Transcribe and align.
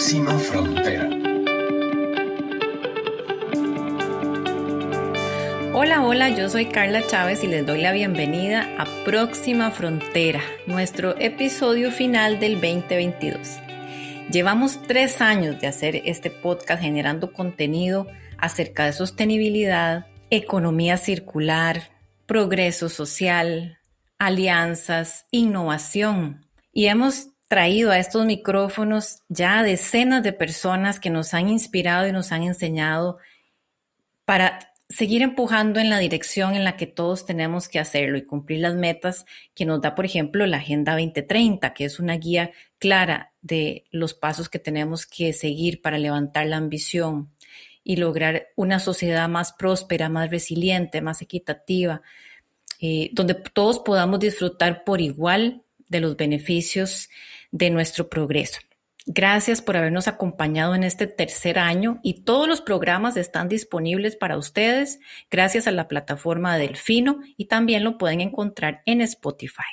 Próxima 0.00 0.38
Frontera. 0.38 1.10
Hola, 5.74 6.02
hola, 6.02 6.30
yo 6.30 6.48
soy 6.48 6.64
Carla 6.64 7.06
Chávez 7.06 7.44
y 7.44 7.48
les 7.48 7.66
doy 7.66 7.82
la 7.82 7.92
bienvenida 7.92 8.66
a 8.78 8.86
Próxima 9.04 9.70
Frontera, 9.70 10.40
nuestro 10.66 11.18
episodio 11.18 11.90
final 11.90 12.40
del 12.40 12.54
2022. 12.54 13.58
Llevamos 14.32 14.80
tres 14.84 15.20
años 15.20 15.60
de 15.60 15.66
hacer 15.66 15.96
este 16.06 16.30
podcast 16.30 16.80
generando 16.80 17.34
contenido 17.34 18.06
acerca 18.38 18.86
de 18.86 18.94
sostenibilidad, 18.94 20.06
economía 20.30 20.96
circular, 20.96 21.90
progreso 22.24 22.88
social, 22.88 23.76
alianzas, 24.18 25.26
innovación. 25.30 26.46
Y 26.72 26.86
hemos 26.86 27.26
traído 27.50 27.90
a 27.90 27.98
estos 27.98 28.24
micrófonos 28.26 29.24
ya 29.28 29.64
decenas 29.64 30.22
de 30.22 30.32
personas 30.32 31.00
que 31.00 31.10
nos 31.10 31.34
han 31.34 31.48
inspirado 31.48 32.06
y 32.06 32.12
nos 32.12 32.30
han 32.30 32.44
enseñado 32.44 33.18
para 34.24 34.72
seguir 34.88 35.20
empujando 35.22 35.80
en 35.80 35.90
la 35.90 35.98
dirección 35.98 36.54
en 36.54 36.62
la 36.62 36.76
que 36.76 36.86
todos 36.86 37.26
tenemos 37.26 37.68
que 37.68 37.80
hacerlo 37.80 38.16
y 38.16 38.22
cumplir 38.22 38.60
las 38.60 38.76
metas 38.76 39.26
que 39.52 39.64
nos 39.64 39.80
da, 39.80 39.96
por 39.96 40.04
ejemplo, 40.04 40.46
la 40.46 40.58
Agenda 40.58 40.92
2030, 40.92 41.74
que 41.74 41.86
es 41.86 41.98
una 41.98 42.14
guía 42.18 42.52
clara 42.78 43.32
de 43.42 43.84
los 43.90 44.14
pasos 44.14 44.48
que 44.48 44.60
tenemos 44.60 45.04
que 45.04 45.32
seguir 45.32 45.82
para 45.82 45.98
levantar 45.98 46.46
la 46.46 46.56
ambición 46.56 47.32
y 47.82 47.96
lograr 47.96 48.46
una 48.54 48.78
sociedad 48.78 49.28
más 49.28 49.54
próspera, 49.54 50.08
más 50.08 50.30
resiliente, 50.30 51.00
más 51.00 51.20
equitativa, 51.20 52.00
eh, 52.80 53.10
donde 53.12 53.34
todos 53.34 53.80
podamos 53.80 54.20
disfrutar 54.20 54.84
por 54.84 55.00
igual 55.00 55.64
de 55.88 55.98
los 55.98 56.16
beneficios 56.16 57.08
de 57.50 57.70
nuestro 57.70 58.08
progreso. 58.08 58.60
Gracias 59.06 59.62
por 59.62 59.76
habernos 59.76 60.08
acompañado 60.08 60.74
en 60.74 60.84
este 60.84 61.06
tercer 61.06 61.58
año 61.58 62.00
y 62.02 62.22
todos 62.22 62.46
los 62.46 62.60
programas 62.60 63.16
están 63.16 63.48
disponibles 63.48 64.14
para 64.14 64.36
ustedes 64.36 65.00
gracias 65.30 65.66
a 65.66 65.72
la 65.72 65.88
plataforma 65.88 66.58
Delfino 66.58 67.20
y 67.36 67.46
también 67.46 67.82
lo 67.82 67.96
pueden 67.96 68.20
encontrar 68.20 68.82
en 68.84 69.00
Spotify. 69.00 69.64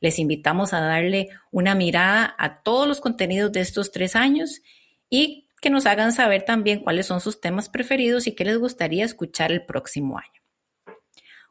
Les 0.00 0.18
invitamos 0.18 0.72
a 0.72 0.80
darle 0.80 1.28
una 1.50 1.74
mirada 1.74 2.34
a 2.38 2.62
todos 2.62 2.88
los 2.88 3.00
contenidos 3.00 3.52
de 3.52 3.60
estos 3.60 3.92
tres 3.92 4.16
años 4.16 4.62
y 5.08 5.48
que 5.60 5.70
nos 5.70 5.86
hagan 5.86 6.12
saber 6.12 6.42
también 6.42 6.80
cuáles 6.80 7.06
son 7.06 7.20
sus 7.20 7.40
temas 7.40 7.68
preferidos 7.68 8.26
y 8.26 8.34
qué 8.34 8.44
les 8.44 8.58
gustaría 8.58 9.04
escuchar 9.04 9.52
el 9.52 9.64
próximo 9.64 10.18
año. 10.18 10.42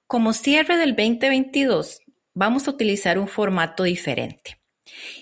Como 0.05 0.33
cierre 0.33 0.75
del 0.75 0.97
2022, 0.97 2.01
vamos 2.33 2.67
a 2.67 2.71
utilizar 2.71 3.17
un 3.17 3.29
formato 3.29 3.83
diferente. 3.83 4.60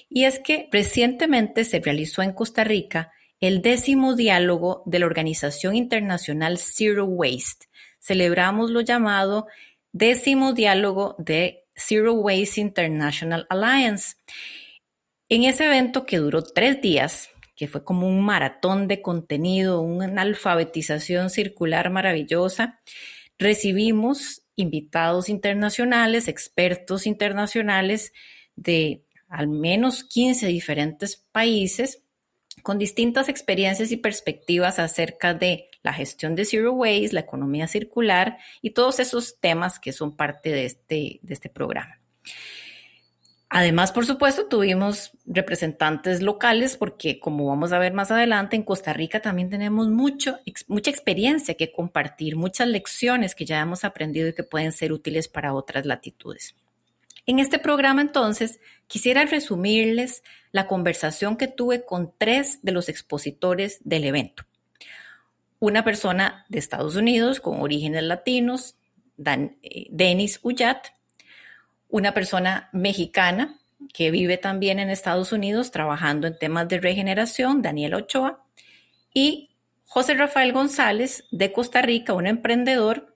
Y 0.09 0.25
es 0.25 0.39
que 0.39 0.69
recientemente 0.71 1.63
se 1.63 1.79
realizó 1.79 2.21
en 2.21 2.33
Costa 2.33 2.63
Rica 2.63 3.11
el 3.39 3.61
décimo 3.61 4.15
diálogo 4.15 4.83
de 4.85 4.99
la 4.99 5.05
Organización 5.05 5.75
Internacional 5.75 6.57
Zero 6.57 7.05
Waste. 7.05 7.67
Celebramos 7.99 8.71
lo 8.71 8.81
llamado 8.81 9.47
décimo 9.91 10.53
diálogo 10.53 11.15
de 11.17 11.65
Zero 11.75 12.13
Waste 12.13 12.61
International 12.61 13.47
Alliance. 13.49 14.15
En 15.29 15.43
ese 15.43 15.65
evento 15.65 16.05
que 16.05 16.17
duró 16.17 16.43
tres 16.43 16.81
días, 16.81 17.29
que 17.55 17.67
fue 17.67 17.83
como 17.83 18.07
un 18.07 18.21
maratón 18.21 18.87
de 18.87 19.01
contenido, 19.01 19.81
una 19.81 20.21
alfabetización 20.21 21.29
circular 21.29 21.89
maravillosa, 21.89 22.79
recibimos 23.37 24.43
invitados 24.55 25.29
internacionales, 25.29 26.27
expertos 26.27 27.07
internacionales 27.07 28.11
de 28.55 29.05
al 29.29 29.47
menos 29.47 30.03
15 30.03 30.47
diferentes 30.47 31.15
países 31.31 32.03
con 32.63 32.77
distintas 32.77 33.29
experiencias 33.29 33.91
y 33.91 33.97
perspectivas 33.97 34.79
acerca 34.79 35.33
de 35.33 35.69
la 35.81 35.93
gestión 35.93 36.35
de 36.35 36.45
Zero 36.45 36.73
Waste, 36.73 37.13
la 37.13 37.21
economía 37.21 37.67
circular 37.67 38.37
y 38.61 38.71
todos 38.71 38.99
esos 38.99 39.39
temas 39.39 39.79
que 39.79 39.93
son 39.93 40.17
parte 40.17 40.51
de 40.51 40.65
este, 40.65 41.19
de 41.21 41.33
este 41.33 41.49
programa. 41.49 41.99
Además, 43.51 43.91
por 43.91 44.05
supuesto, 44.05 44.45
tuvimos 44.45 45.11
representantes 45.25 46.21
locales 46.21 46.77
porque, 46.77 47.19
como 47.19 47.47
vamos 47.47 47.71
a 47.71 47.79
ver 47.79 47.93
más 47.93 48.11
adelante, 48.11 48.55
en 48.55 48.61
Costa 48.61 48.93
Rica 48.93 49.21
también 49.21 49.49
tenemos 49.49 49.87
mucho, 49.87 50.37
mucha 50.67 50.91
experiencia 50.91 51.55
que 51.55 51.71
compartir, 51.71 52.35
muchas 52.35 52.67
lecciones 52.67 53.33
que 53.33 53.45
ya 53.45 53.59
hemos 53.59 53.83
aprendido 53.83 54.27
y 54.27 54.33
que 54.33 54.43
pueden 54.43 54.71
ser 54.71 54.91
útiles 54.91 55.27
para 55.27 55.55
otras 55.55 55.87
latitudes. 55.87 56.55
En 57.29 57.37
este 57.37 57.59
programa 57.59 58.01
entonces 58.01 58.59
quisiera 58.87 59.23
resumirles 59.23 60.23
la 60.51 60.65
conversación 60.65 61.37
que 61.37 61.47
tuve 61.47 61.85
con 61.85 62.11
tres 62.17 62.57
de 62.63 62.71
los 62.71 62.89
expositores 62.89 63.77
del 63.83 64.05
evento. 64.05 64.45
Una 65.59 65.83
persona 65.83 66.47
de 66.49 66.57
Estados 66.57 66.95
Unidos 66.95 67.39
con 67.39 67.61
orígenes 67.61 68.01
latinos, 68.01 68.77
eh, 69.23 69.85
Denis 69.91 70.39
Ullat, 70.41 70.87
una 71.87 72.15
persona 72.15 72.71
mexicana 72.73 73.59
que 73.93 74.09
vive 74.09 74.37
también 74.37 74.79
en 74.79 74.89
Estados 74.89 75.31
Unidos 75.31 75.69
trabajando 75.69 76.25
en 76.25 76.39
temas 76.39 76.67
de 76.67 76.79
regeneración, 76.79 77.61
Daniel 77.61 77.93
Ochoa, 77.93 78.43
y 79.13 79.51
José 79.85 80.15
Rafael 80.15 80.51
González 80.51 81.25
de 81.29 81.51
Costa 81.51 81.83
Rica, 81.83 82.15
un 82.15 82.25
emprendedor 82.25 83.08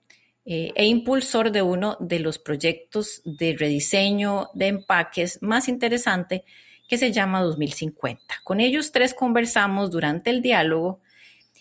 eh, 0.46 0.72
e 0.74 0.86
impulsor 0.86 1.50
de 1.52 1.62
uno 1.62 1.96
de 2.00 2.18
los 2.18 2.38
proyectos 2.38 3.22
de 3.24 3.56
rediseño 3.58 4.50
de 4.52 4.68
empaques 4.68 5.38
más 5.42 5.68
interesante 5.68 6.44
que 6.86 6.98
se 6.98 7.12
llama 7.12 7.40
2050. 7.40 8.22
Con 8.44 8.60
ellos 8.60 8.92
tres 8.92 9.14
conversamos 9.14 9.90
durante 9.90 10.28
el 10.28 10.42
diálogo 10.42 11.00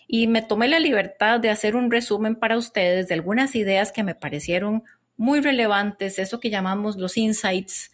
y 0.06 0.28
me 0.28 0.42
tomé 0.42 0.68
la 0.68 0.80
libertad 0.80 1.40
de 1.40 1.50
hacer 1.50 1.78
un 1.78 1.90
resumen 1.90 2.36
para 2.36 2.58
ustedes 2.58 3.08
de 3.08 3.14
algunas 3.14 3.56
ideas 3.56 3.94
que 3.94 4.04
me 4.04 4.16
parecieron 4.16 4.84
muy 5.16 5.40
relevantes, 5.40 6.20
eso 6.20 6.42
que 6.42 6.50
llamamos 6.50 6.98
los 6.98 7.18
insights, 7.18 7.92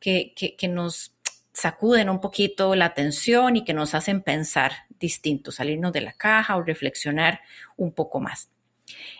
que, 0.00 0.34
que 0.34 0.68
nos 0.68 1.14
sacuden 1.52 2.08
un 2.08 2.20
poquito 2.20 2.74
la 2.74 2.86
atención 2.86 3.56
y 3.56 3.64
que 3.64 3.74
nos 3.74 3.94
hacen 3.94 4.22
pensar 4.22 4.72
distinto, 4.98 5.52
salirnos 5.52 5.92
de 5.92 6.00
la 6.00 6.12
caja 6.14 6.56
o 6.56 6.62
reflexionar 6.62 7.40
un 7.76 7.92
poco 7.92 8.18
más. 8.20 8.50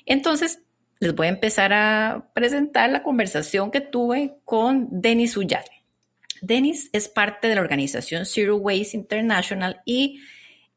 Entonces, 0.07 0.61
les 1.03 1.17
voy 1.17 1.27
a 1.27 1.31
empezar 1.31 1.73
a 1.73 2.31
presentar 2.33 2.89
la 2.89 3.03
conversación 3.03 3.73
que 3.73 3.81
tuve 3.81 4.37
con 4.45 4.87
Denis 4.93 5.37
Ullat. 5.37 5.67
Denis 6.43 6.91
es 6.93 7.09
parte 7.09 7.49
de 7.49 7.57
la 7.57 7.61
organización 7.61 8.25
Zero 8.25 8.55
Waste 8.55 8.97
International 8.97 9.83
y 9.85 10.21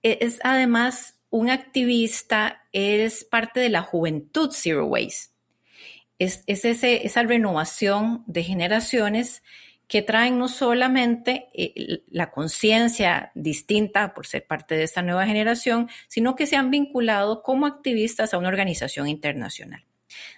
es 0.01 0.39
además 0.43 1.19
un 1.29 1.51
activista, 1.51 2.63
es 2.73 3.23
parte 3.23 3.59
de 3.59 3.69
la 3.69 3.83
juventud 3.83 4.49
Zero 4.51 4.87
Waste. 4.87 5.31
Es, 6.17 6.43
esa 6.47 7.21
renovación 7.21 8.23
de 8.25 8.43
generaciones 8.43 9.43
que 9.87 10.01
traen 10.01 10.39
no 10.39 10.47
solamente 10.47 11.49
eh, 11.53 12.01
la 12.09 12.31
conciencia 12.31 13.31
distinta 13.35 14.15
por 14.15 14.25
ser 14.25 14.47
parte 14.47 14.73
de 14.73 14.85
esta 14.85 15.03
nueva 15.03 15.27
generación, 15.27 15.87
sino 16.07 16.35
que 16.35 16.47
se 16.47 16.55
han 16.55 16.71
vinculado 16.71 17.43
como 17.43 17.67
activistas 17.67 18.33
a 18.33 18.39
una 18.39 18.47
organización 18.47 19.07
internacional. 19.07 19.85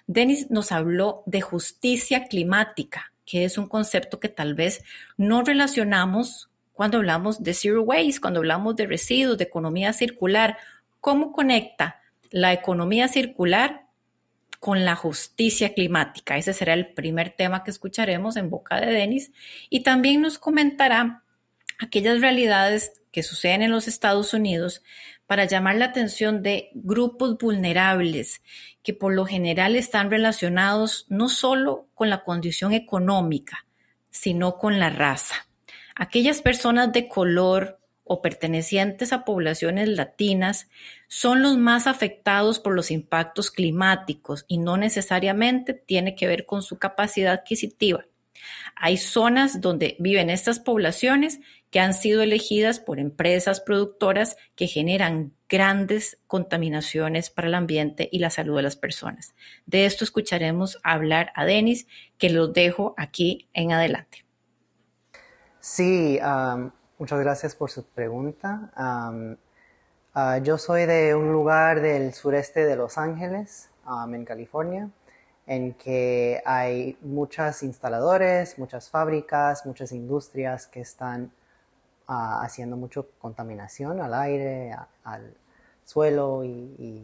Denis 0.06 0.50
nos 0.50 0.72
habló 0.72 1.22
de 1.26 1.40
justicia 1.40 2.26
climática, 2.26 3.12
que 3.24 3.44
es 3.44 3.58
un 3.58 3.68
concepto 3.68 4.20
que 4.20 4.28
tal 4.28 4.54
vez 4.54 4.82
no 5.16 5.42
relacionamos 5.42 6.48
cuando 6.72 6.98
hablamos 6.98 7.42
de 7.42 7.54
zero 7.54 7.82
waste, 7.82 8.20
cuando 8.20 8.40
hablamos 8.40 8.76
de 8.76 8.86
residuos, 8.86 9.36
de 9.36 9.44
economía 9.44 9.92
circular. 9.92 10.58
¿Cómo 11.00 11.32
conecta 11.32 12.00
la 12.30 12.52
economía 12.52 13.08
circular 13.08 13.86
con 14.60 14.84
la 14.84 14.94
justicia 14.94 15.74
climática? 15.74 16.36
Ese 16.36 16.54
será 16.54 16.74
el 16.74 16.94
primer 16.94 17.30
tema 17.30 17.64
que 17.64 17.70
escucharemos 17.70 18.36
en 18.36 18.48
boca 18.48 18.80
de 18.80 18.92
Denis. 18.92 19.32
Y 19.70 19.82
también 19.82 20.20
nos 20.20 20.38
comentará 20.38 21.24
aquellas 21.78 22.20
realidades 22.20 22.92
que 23.12 23.22
suceden 23.22 23.62
en 23.62 23.72
los 23.72 23.88
Estados 23.88 24.32
Unidos 24.32 24.82
para 25.28 25.44
llamar 25.44 25.76
la 25.76 25.84
atención 25.84 26.42
de 26.42 26.70
grupos 26.72 27.36
vulnerables 27.36 28.40
que 28.82 28.94
por 28.94 29.12
lo 29.12 29.26
general 29.26 29.76
están 29.76 30.10
relacionados 30.10 31.04
no 31.10 31.28
solo 31.28 31.86
con 31.94 32.08
la 32.08 32.24
condición 32.24 32.72
económica, 32.72 33.66
sino 34.08 34.56
con 34.56 34.80
la 34.80 34.88
raza. 34.88 35.46
Aquellas 35.94 36.40
personas 36.40 36.94
de 36.94 37.08
color 37.08 37.78
o 38.04 38.22
pertenecientes 38.22 39.12
a 39.12 39.26
poblaciones 39.26 39.90
latinas 39.90 40.68
son 41.08 41.42
los 41.42 41.58
más 41.58 41.86
afectados 41.86 42.58
por 42.58 42.74
los 42.74 42.90
impactos 42.90 43.50
climáticos 43.50 44.46
y 44.48 44.56
no 44.56 44.78
necesariamente 44.78 45.74
tiene 45.74 46.14
que 46.14 46.26
ver 46.26 46.46
con 46.46 46.62
su 46.62 46.78
capacidad 46.78 47.34
adquisitiva. 47.34 48.06
Hay 48.76 48.96
zonas 48.96 49.60
donde 49.60 49.96
viven 49.98 50.30
estas 50.30 50.60
poblaciones 50.60 51.40
que 51.70 51.80
han 51.80 51.94
sido 51.94 52.22
elegidas 52.22 52.80
por 52.80 52.98
empresas 52.98 53.60
productoras 53.60 54.36
que 54.54 54.66
generan 54.66 55.34
grandes 55.48 56.18
contaminaciones 56.26 57.30
para 57.30 57.48
el 57.48 57.54
ambiente 57.54 58.08
y 58.10 58.20
la 58.20 58.30
salud 58.30 58.56
de 58.56 58.62
las 58.62 58.76
personas. 58.76 59.34
De 59.66 59.84
esto 59.84 60.04
escucharemos 60.04 60.78
hablar 60.82 61.32
a 61.34 61.44
Denis, 61.44 61.86
que 62.16 62.30
lo 62.30 62.48
dejo 62.48 62.94
aquí 62.96 63.48
en 63.52 63.72
adelante. 63.72 64.24
Sí, 65.60 66.18
Muchas 66.98 67.20
gracias 67.20 67.54
por 67.54 67.70
su 67.70 67.84
pregunta. 67.84 68.72
Ah, 68.74 70.38
yo 70.42 70.58
soy 70.58 70.84
de 70.84 71.14
un 71.14 71.30
lugar 71.30 71.80
del 71.80 72.12
sureste 72.12 72.66
de 72.66 72.74
Los 72.74 72.98
Ángeles, 72.98 73.70
en 74.12 74.24
California, 74.24 74.90
en 75.48 75.72
que 75.72 76.40
hay 76.44 76.96
muchas 77.00 77.62
instaladores, 77.62 78.58
muchas 78.58 78.90
fábricas, 78.90 79.64
muchas 79.64 79.92
industrias 79.92 80.66
que 80.66 80.82
están 80.82 81.32
ah, 82.06 82.42
haciendo 82.42 82.76
mucha 82.76 83.00
contaminación 83.18 84.02
al 84.02 84.12
aire, 84.12 84.76
al 85.04 85.32
suelo 85.84 86.44
y, 86.44 87.02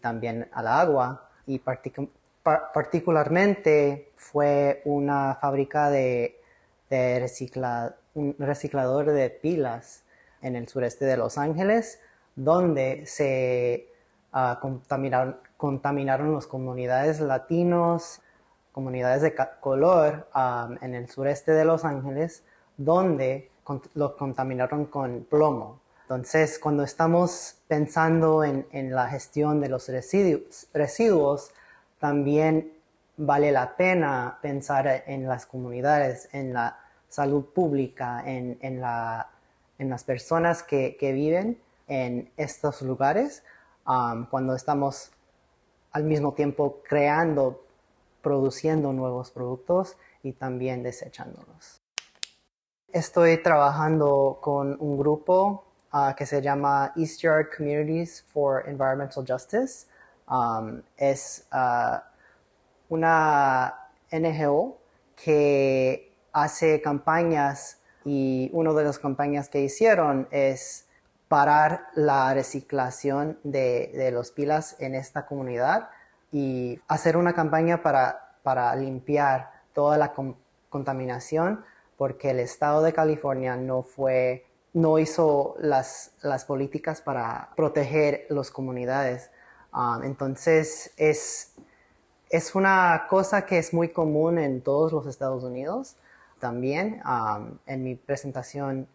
también 0.00 0.48
al 0.52 0.68
agua. 0.68 1.28
Y 1.46 1.58
particularmente 1.58 4.10
fue 4.16 4.80
una 4.86 5.34
fábrica 5.34 5.90
de, 5.90 6.38
un 8.14 8.34
reciclador 8.38 9.10
de 9.10 9.28
pilas 9.28 10.04
en 10.40 10.56
el 10.56 10.66
sureste 10.66 11.04
de 11.04 11.18
Los 11.18 11.36
Ángeles, 11.36 12.00
donde 12.34 13.04
se 13.04 13.86
uh, 14.32 14.58
contaminaron, 14.60 15.36
contaminaron 15.60 16.34
las 16.34 16.46
comunidades 16.46 17.20
latinos, 17.20 18.22
comunidades 18.72 19.20
de 19.20 19.34
color 19.60 20.26
en 20.80 20.94
el 20.94 21.10
sureste 21.10 21.52
de 21.52 21.66
Los 21.66 21.84
Ángeles, 21.84 22.42
donde 22.78 23.50
lo 23.92 24.16
contaminaron 24.16 24.86
con 24.86 25.26
plomo. 25.28 25.80
Entonces, 26.02 26.58
cuando 26.58 26.82
estamos 26.82 27.56
pensando 27.68 28.42
en, 28.42 28.66
en 28.72 28.94
la 28.94 29.08
gestión 29.08 29.60
de 29.60 29.68
los 29.68 29.86
residuos, 29.90 30.66
residuos, 30.72 31.52
también 31.98 32.72
vale 33.18 33.52
la 33.52 33.76
pena 33.76 34.38
pensar 34.40 35.04
en 35.06 35.28
las 35.28 35.44
comunidades, 35.44 36.30
en 36.32 36.54
la 36.54 36.78
salud 37.10 37.44
pública, 37.44 38.22
en, 38.24 38.58
en, 38.62 38.80
la, 38.80 39.28
en 39.78 39.90
las 39.90 40.04
personas 40.04 40.62
que, 40.62 40.96
que, 40.98 41.12
viven 41.12 41.60
en 41.86 42.30
estos 42.38 42.80
lugares, 42.80 43.44
cuando 43.84 44.54
estamos 44.54 45.12
al 45.92 46.04
mismo 46.04 46.34
tiempo 46.34 46.82
creando, 46.88 47.64
produciendo 48.22 48.92
nuevos 48.92 49.30
productos 49.30 49.96
y 50.22 50.32
también 50.32 50.82
desechándolos. 50.82 51.80
Estoy 52.92 53.42
trabajando 53.42 54.38
con 54.40 54.76
un 54.80 54.98
grupo 54.98 55.64
uh, 55.92 56.14
que 56.16 56.26
se 56.26 56.42
llama 56.42 56.92
East 56.96 57.20
Yard 57.20 57.46
Communities 57.56 58.24
for 58.32 58.68
Environmental 58.68 59.24
Justice. 59.26 59.86
Um, 60.28 60.82
es 60.96 61.46
uh, 61.52 61.98
una 62.88 63.74
NGO 64.12 64.76
que 65.16 66.12
hace 66.32 66.80
campañas 66.80 67.78
y 68.04 68.50
una 68.52 68.72
de 68.72 68.84
las 68.84 68.98
campañas 68.98 69.48
que 69.48 69.60
hicieron 69.60 70.28
es 70.30 70.88
parar 71.30 71.86
la 71.94 72.34
reciclación 72.34 73.38
de, 73.44 73.92
de 73.94 74.10
los 74.10 74.32
pilas 74.32 74.74
en 74.80 74.96
esta 74.96 75.26
comunidad 75.26 75.88
y 76.32 76.80
hacer 76.88 77.16
una 77.16 77.34
campaña 77.34 77.84
para, 77.84 78.34
para 78.42 78.74
limpiar 78.74 79.52
toda 79.72 79.96
la 79.96 80.12
contaminación 80.68 81.64
porque 81.96 82.30
el 82.30 82.40
estado 82.40 82.82
de 82.82 82.92
California 82.92 83.54
no 83.54 83.84
fue 83.84 84.44
no 84.72 84.98
hizo 84.98 85.54
las, 85.60 86.14
las 86.20 86.44
políticas 86.44 87.00
para 87.00 87.50
proteger 87.54 88.26
las 88.28 88.50
comunidades. 88.50 89.30
Um, 89.72 90.02
entonces, 90.02 90.92
es, 90.96 91.54
es 92.28 92.54
una 92.56 93.06
cosa 93.08 93.46
que 93.46 93.58
es 93.58 93.72
muy 93.72 93.90
común 93.90 94.38
en 94.38 94.62
todos 94.62 94.92
los 94.92 95.06
Estados 95.06 95.44
Unidos. 95.44 95.96
También 96.40 97.02
um, 97.04 97.58
en 97.66 97.84
mi 97.84 97.94
presentación 97.94 98.88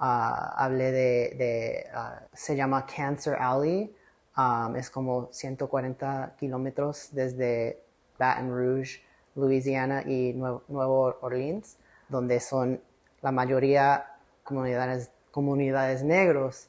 uh, 0.00 0.56
hablé 0.56 0.92
de, 0.92 1.86
uh, 1.94 2.26
se 2.32 2.56
llama 2.56 2.86
Cancer 2.86 3.36
Alley. 3.38 3.94
Um, 4.36 4.76
es 4.76 4.90
como 4.90 5.28
140 5.32 6.36
kilómetros 6.38 7.10
desde 7.12 7.82
Baton 8.18 8.50
Rouge, 8.50 9.02
Louisiana 9.34 10.02
y 10.02 10.32
Nuevo, 10.32 10.62
Nuevo 10.68 11.16
Orleans, 11.20 11.76
donde 12.08 12.40
son 12.40 12.80
la 13.22 13.32
mayoría 13.32 14.06
comunidades, 14.44 15.10
comunidades 15.30 16.02
negros, 16.02 16.68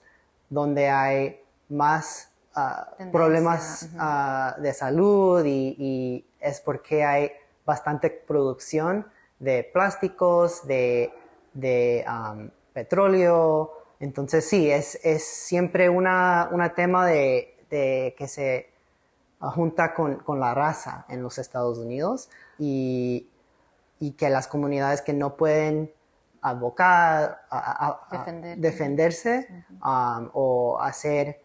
donde 0.49 0.89
hay 0.89 1.41
más 1.69 2.29
ah, 2.53 2.91
problemas 3.11 3.89
ah, 3.97 4.55
de 4.59 4.73
salud 4.73 5.43
y, 5.45 6.25
es 6.39 6.59
porque 6.59 7.03
hay 7.03 7.31
bastante 7.65 8.09
producción 8.09 9.05
de 9.39 9.63
plásticos, 9.71 10.65
de, 10.65 11.13
de 11.53 12.03
petróleo. 12.73 13.71
Entonces 13.99 14.47
sí, 14.47 14.69
es, 14.69 14.99
es 15.03 15.23
siempre 15.23 15.89
una, 15.89 16.49
una 16.51 16.73
tema 16.73 17.05
de, 17.05 17.57
de, 17.69 18.15
que 18.17 18.27
se 18.27 18.69
junta 19.39 19.93
con, 19.93 20.17
con, 20.17 20.39
la 20.39 20.53
raza 20.53 21.05
en 21.09 21.23
los 21.23 21.37
Estados 21.37 21.77
Unidos 21.77 22.29
y, 22.59 23.27
y 23.99 24.11
que 24.11 24.29
las 24.29 24.47
comunidades 24.47 25.01
que 25.01 25.13
no 25.13 25.35
pueden 25.35 25.91
abocar, 26.41 27.41
a, 27.49 27.99
defenderse 28.57 29.47
um, 29.83 30.29
o 30.33 30.79
hacer 30.81 31.41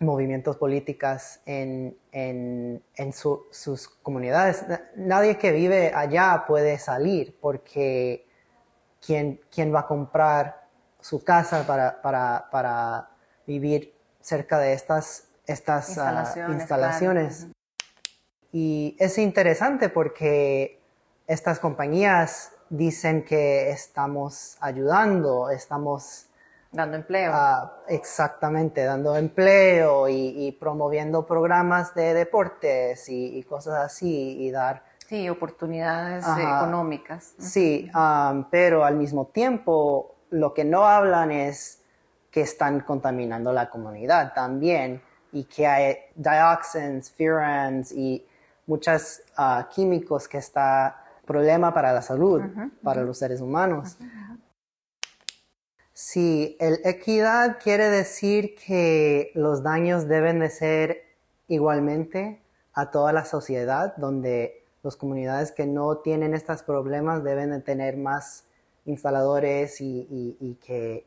movimientos 0.00 0.56
políticos 0.56 1.40
en, 1.44 1.96
en, 2.12 2.82
en 2.96 3.12
sus 3.12 3.88
comunidades. 4.02 4.64
Nadie 4.96 5.36
que 5.36 5.52
vive 5.52 5.92
allá 5.94 6.44
puede 6.46 6.78
salir 6.78 7.36
porque 7.40 8.26
¿quién, 9.04 9.40
quién 9.50 9.74
va 9.74 9.80
a 9.80 9.86
comprar 9.86 10.66
su 11.00 11.24
casa 11.24 11.66
para, 11.66 12.00
para, 12.02 12.48
para 12.50 13.10
vivir 13.46 13.94
cerca 14.20 14.58
de 14.58 14.72
estas, 14.72 15.28
estas 15.46 15.98
ah, 15.98 16.48
instalaciones. 16.48 17.48
Y 18.52 18.96
es 18.98 19.18
interesante 19.18 19.88
porque 19.88 20.80
estas 21.26 21.58
compañías 21.58 22.52
dicen 22.68 23.24
que 23.24 23.70
estamos 23.70 24.56
ayudando, 24.60 25.50
estamos... 25.50 26.26
Dando 26.72 26.96
empleo. 26.96 27.32
Ah, 27.34 27.82
exactamente, 27.88 28.84
dando 28.84 29.16
empleo 29.16 30.08
y, 30.08 30.56
promoviendo 30.60 31.26
programas 31.26 31.94
de 31.96 32.14
deportes 32.14 33.08
y, 33.08 33.42
cosas 33.44 33.84
así 33.84 34.36
y 34.40 34.50
dar... 34.50 34.89
Sí, 35.10 35.28
oportunidades 35.28 36.24
económicas. 36.38 37.34
Sí, 37.36 37.90
pero 38.48 38.84
al 38.84 38.94
mismo 38.94 39.26
tiempo 39.26 40.14
lo 40.30 40.54
que 40.54 40.64
no 40.64 40.84
hablan 40.84 41.32
es 41.32 41.82
que 42.30 42.42
están 42.42 42.78
contaminando 42.82 43.52
la 43.52 43.70
comunidad 43.70 44.32
también 44.34 45.02
y 45.32 45.46
que 45.46 45.66
hay 45.66 45.96
dioxins, 46.14 47.10
furans 47.10 47.90
y 47.90 48.24
muchos 48.66 49.22
ah, 49.36 49.68
químicos 49.74 50.28
que 50.28 50.38
está 50.38 51.02
problema 51.24 51.74
para 51.74 51.92
la 51.92 52.02
salud, 52.02 52.42
para 52.80 53.02
los 53.02 53.18
seres 53.18 53.40
humanos. 53.40 53.98
Si 55.92 56.56
el 56.60 56.78
equidad 56.84 57.58
quiere 57.60 57.88
decir 57.88 58.54
que 58.54 59.32
los 59.34 59.64
daños 59.64 60.06
deben 60.06 60.38
de 60.38 60.50
ser 60.50 61.02
igualmente 61.48 62.40
a 62.74 62.92
toda 62.92 63.12
la 63.12 63.24
sociedad, 63.24 63.96
donde 63.96 64.59
las 64.82 64.96
comunidades 64.96 65.52
que 65.52 65.66
no 65.66 65.98
tienen 65.98 66.34
estos 66.34 66.62
problemas 66.62 67.22
deben 67.22 67.50
de 67.50 67.60
tener 67.60 67.96
más 67.96 68.44
instaladores 68.86 69.80
y, 69.80 70.58
que, 70.64 71.06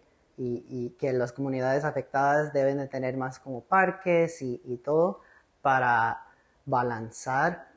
que 1.00 1.14
las 1.14 1.32
comunidades 1.32 1.84
afectadas 1.84 2.54
deben 2.54 2.78
de 2.78 2.88
tener 2.88 3.18
más 3.18 3.40
como 3.40 3.62
parques 3.62 4.42
y, 4.42 4.82
todo 4.84 5.22
para 5.62 6.26
balanzar 6.66 7.70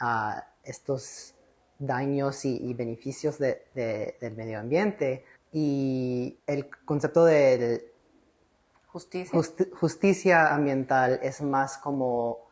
a 0.00 0.44
estos 0.64 1.34
daños 1.78 2.44
y, 2.44 2.74
beneficios 2.74 3.38
del 3.38 4.34
medio 4.36 4.58
ambiente. 4.58 5.24
Y 5.52 6.36
el 6.48 6.68
concepto 6.84 7.24
de 7.24 7.92
justicia. 8.86 9.40
justicia 9.78 10.54
ambiental 10.54 11.20
es 11.22 11.40
más 11.42 11.78
como 11.78 12.43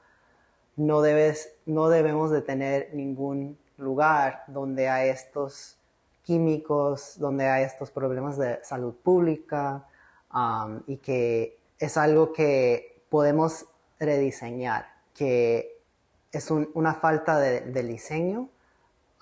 no, 0.77 1.03
debes, 1.03 1.55
no 1.67 1.89
debemos 1.89 2.31
de 2.31 2.43
tener 2.43 2.91
ningún 2.95 3.59
lugar 3.79 4.45
donde 4.47 4.89
hay 4.89 5.11
estos 5.11 5.77
químicos, 6.23 7.19
donde 7.19 7.49
hay 7.49 7.65
estos 7.65 7.91
problemas 7.91 8.39
de 8.39 8.63
salud 8.63 8.95
pública 8.95 9.87
um, 10.33 10.81
y 10.87 10.99
que 10.99 11.59
es 11.79 11.97
algo 11.97 12.33
que 12.33 13.03
podemos 13.09 13.67
rediseñar, 13.99 14.87
que 15.15 15.81
es 16.31 16.51
una 16.51 16.95
falta 16.95 17.39
de 17.39 17.83
diseño 17.83 18.49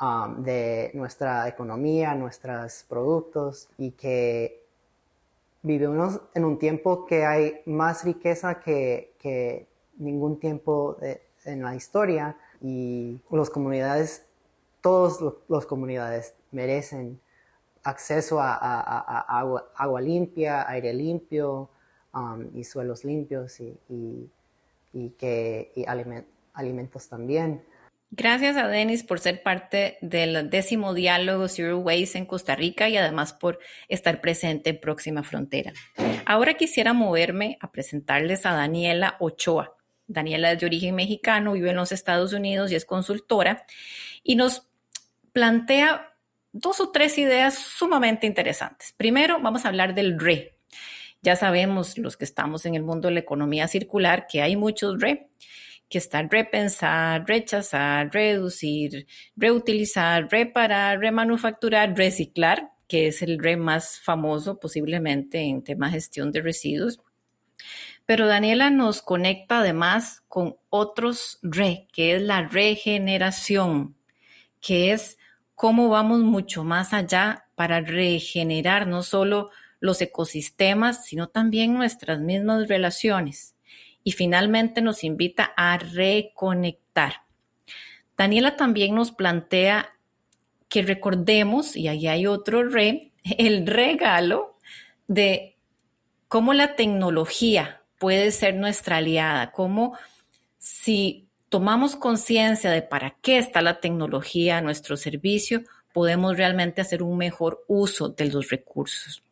Um, 0.03 0.43
de 0.43 0.91
nuestra 0.95 1.47
economía, 1.47 2.15
nuestros 2.15 2.87
productos 2.89 3.69
y 3.77 3.91
que 3.91 4.65
vivimos 5.61 6.23
en 6.33 6.47
un 6.47 6.59
tiempo 6.59 7.05
que 7.05 7.27
hay 7.27 7.61
más 7.67 8.03
riqueza 8.05 8.61
que, 8.61 9.69
ningún 9.99 10.41
tiempo 10.41 10.97
en 11.51 11.63
la 11.63 11.75
historia 11.75 12.37
y 12.61 13.21
las 13.31 13.51
comunidades, 13.51 14.27
todas 14.81 15.19
las 15.49 15.67
comunidades 15.67 16.35
merecen 16.51 17.21
acceso 17.83 18.41
a, 18.41 18.53
agua, 19.77 20.01
limpia, 20.01 20.69
aire 20.69 20.93
limpio 20.93 21.71
um, 22.15 22.47
y 22.55 22.65
suelos 22.65 23.05
limpios 23.05 23.61
y, 23.61 24.31
que, 25.19 25.73
alimentos 26.55 27.09
también. 27.09 27.63
Gracias 28.13 28.57
a 28.57 28.67
Denis 28.67 29.05
por 29.05 29.21
ser 29.21 29.41
parte 29.45 29.97
del 30.01 30.51
décimo 30.51 30.95
diálogo 30.95 31.47
Zero 31.47 31.79
Waste 31.79 32.19
en 32.19 32.27
Costa 32.27 32.57
Rica 32.57 32.89
y 32.89 32.97
además 32.97 33.33
por 33.33 33.61
estar 33.89 34.21
presente 34.21 34.71
en 34.71 34.81
Próxima 34.81 35.23
Frontera. 35.23 35.73
Ahora 36.27 36.55
quisiera 36.55 36.93
moverme 36.93 37.57
a 37.61 37.71
presentarles 37.71 38.47
a 38.47 38.53
Daniela 38.53 39.17
Ochoa. 39.21 39.77
Daniela 40.11 40.53
es 40.53 40.59
de 40.59 40.67
origen 40.67 40.95
mexicano, 40.97 41.53
vive 41.53 41.71
en 41.71 41.77
los 41.77 41.93
Estados 41.93 42.33
Unidos 42.33 42.73
y 42.73 42.75
es 42.75 42.85
consultora 42.85 43.65
y 44.23 44.35
nos 44.35 44.69
plantea 45.33 46.15
dos 46.53 46.81
o 46.81 46.91
tres 46.91 47.17
ideas 47.17 47.55
sumamente 47.55 48.27
interesantes. 48.27 48.93
Primero, 48.97 49.41
vamos 49.41 49.65
a 49.65 49.69
hablar 49.69 49.95
del 49.95 50.19
RE. 50.19 50.57
Ya 51.23 51.37
sabemos 51.37 51.97
los 51.97 52.17
que 52.17 52.25
estamos 52.25 52.67
en 52.67 52.75
el 52.75 52.83
mundo 52.83 53.09
de 53.09 53.15
la 53.15 53.21
economía 53.21 53.69
circular 53.69 54.27
que 54.27 54.43
hay 54.43 54.57
muchos 54.57 55.01
RE 55.01 55.29
que 55.89 55.99
están 55.99 56.31
repensar, 56.31 57.27
rechazar, 57.27 58.13
reducir, 58.13 59.07
reutilizar, 59.37 60.29
reparar, 60.31 61.01
remanufacturar, 61.01 61.97
reciclar, 61.97 62.71
que 62.87 63.09
es 63.09 63.23
el 63.23 63.39
re 63.39 63.57
más 63.57 64.01
famoso 64.01 64.59
posiblemente 64.59 65.41
en 65.41 65.63
tema 65.63 65.87
de 65.87 65.95
gestión 65.95 66.31
de 66.31 66.43
residuos. 66.43 67.01
Pero 68.11 68.27
Daniela 68.27 68.71
nos 68.71 69.03
conecta 69.03 69.61
además 69.61 70.25
con 70.27 70.57
otros 70.69 71.39
re, 71.43 71.87
que 71.93 72.17
es 72.17 72.23
la 72.23 72.43
regeneración, 72.43 73.95
que 74.61 74.91
es 74.91 75.17
cómo 75.55 75.89
vamos 75.89 76.19
mucho 76.19 76.65
más 76.65 76.93
allá 76.93 77.47
para 77.55 77.81
regenerar 77.81 78.89
no 78.89 79.05
solo 79.05 79.51
los 79.79 80.03
ecosistemas, 80.03 81.05
sino 81.05 81.29
también 81.29 81.73
nuestras 81.73 82.19
mismas 82.21 82.67
relaciones 82.67 83.55
y 84.03 84.11
finalmente 84.11 84.83
nos 84.83 85.05
invita 85.05 85.53
a 85.57 85.79
reconectar. 85.79 87.13
Daniela 88.17 88.57
también 88.57 88.97
nos 88.97 89.13
plantea 89.13 89.89
que 90.69 90.83
recordemos, 90.83 91.77
y 91.77 91.87
ahí 91.87 92.09
hay 92.09 92.27
otro 92.27 92.65
re, 92.65 93.13
el 93.39 93.69
regalo 93.69 94.59
de 95.07 95.57
cómo 96.27 96.55
la 96.55 96.75
tecnología 96.75 97.80
puede 98.01 98.31
ser 98.31 98.55
nuestra 98.55 98.97
aliada, 98.97 99.53
cómo 99.53 99.97
si 100.57 101.29
tomamos 101.51 101.97
conciencia 101.97 102.71
de 102.71 102.81
para 102.81 103.17
qué 103.21 103.37
está 103.37 103.61
la 103.61 103.79
tecnología 103.79 104.57
a 104.57 104.61
nuestro 104.63 104.97
servicio, 104.97 105.61
podemos 105.93 106.39
realmente 106.39 106.81
hacer 106.81 107.03
un 107.03 107.19
mejor 107.19 107.63
uso 107.69 108.09
de 108.09 108.25
los 108.25 108.49
recursos. 108.49 109.23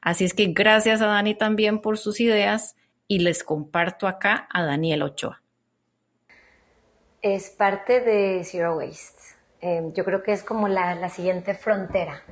Así 0.00 0.24
es 0.24 0.32
que 0.32 0.46
gracias 0.46 1.02
a 1.02 1.06
Dani 1.06 1.34
también 1.34 1.80
por 1.80 1.98
sus 1.98 2.20
ideas 2.20 2.76
y 3.08 3.18
les 3.18 3.42
comparto 3.42 4.06
acá 4.06 4.46
a 4.52 4.62
Daniel 4.62 5.02
Ochoa. 5.02 5.42
Es 7.20 7.50
parte 7.50 8.00
de 8.00 8.44
Zero 8.44 8.76
Waste. 8.76 9.22
Em, 9.60 9.92
yo 9.92 10.04
creo 10.04 10.22
que 10.22 10.32
es 10.32 10.44
como 10.44 10.68
la, 10.68 10.94
la 10.94 11.08
siguiente 11.08 11.54
frontera. 11.54 12.22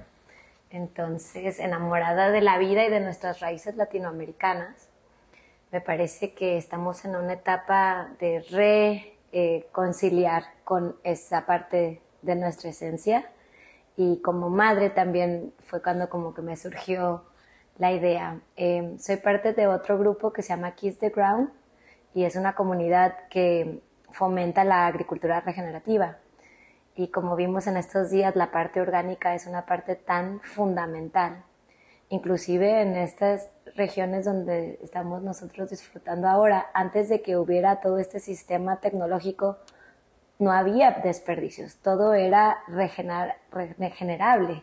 Entonces, 0.71 1.59
enamorada 1.59 2.31
de 2.31 2.41
la 2.41 2.59
vida 2.59 2.87
y 2.87 2.91
de 2.91 3.01
nuestras 3.01 3.41
raíces 3.41 3.75
latinoamericanas, 3.75 4.92
me 5.73 5.81
parece 5.81 6.35
que 6.35 6.59
estamos 6.59 7.05
en 7.07 7.17
una 7.17 7.33
etapa 7.33 8.11
de 8.21 8.93
reconciliar 9.33 10.45
con 10.64 10.97
esa 11.02 11.47
parte 11.47 12.02
de 12.21 12.37
nuestra 12.37 12.69
esencia. 12.71 13.31
Y 13.97 14.21
como 14.21 14.50
madre 14.50 14.91
también 14.91 15.55
fue 15.61 15.83
cuando 15.83 16.11
como 16.11 16.35
que 16.35 16.43
me 16.43 16.57
surgió 16.57 17.25
la 17.79 17.91
idea. 17.91 18.41
Em, 18.55 18.99
soy 18.99 19.17
parte 19.17 19.55
de 19.55 19.67
otro 19.67 19.99
grupo 19.99 20.31
que 20.31 20.43
se 20.43 20.50
llama 20.50 20.75
Kiss 20.75 20.99
the 20.99 21.09
Ground 21.09 21.49
y 22.12 22.25
es 22.25 22.37
una 22.37 22.55
comunidad 22.55 23.26
que 23.31 23.81
fomenta 24.11 24.64
la 24.64 24.87
agricultura 24.87 25.41
regenerativa. 25.41 26.19
Y 26.95 27.09
como 27.09 27.35
vimos 27.35 27.67
en 27.67 27.79
estos 27.79 28.11
días, 28.11 28.37
la 28.37 28.50
parte 28.50 28.83
orgánica 28.83 29.35
es 29.35 29.47
una 29.47 29.64
parte 29.64 29.97
tan 29.97 30.41
fundamental. 30.41 31.45
Inclusive 32.12 32.83
en 32.83 32.95
estas 32.95 33.49
regiones 33.75 34.26
donde 34.26 34.78
estamos 34.83 35.23
nosotros 35.23 35.71
disfrutando 35.71 36.28
ahora, 36.28 36.66
antes 36.75 37.09
de 37.09 37.23
que 37.23 37.38
hubiera 37.38 37.81
todo 37.81 37.97
este 37.97 38.21
sistema 38.21 38.81
tecnológico, 38.81 39.57
no 40.38 40.52
había 40.52 40.90
desperdicios, 41.02 41.76
todo 41.76 42.12
era 42.12 42.59
regenerable. 42.69 44.62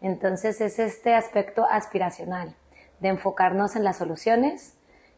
Entonces 0.00 0.60
es 0.60 0.80
este 0.80 1.14
aspecto 1.14 1.64
aspiracional 1.64 2.56
de 2.98 3.10
enfocarnos 3.10 3.76
en 3.76 3.84
las 3.84 3.98
soluciones 3.98 4.74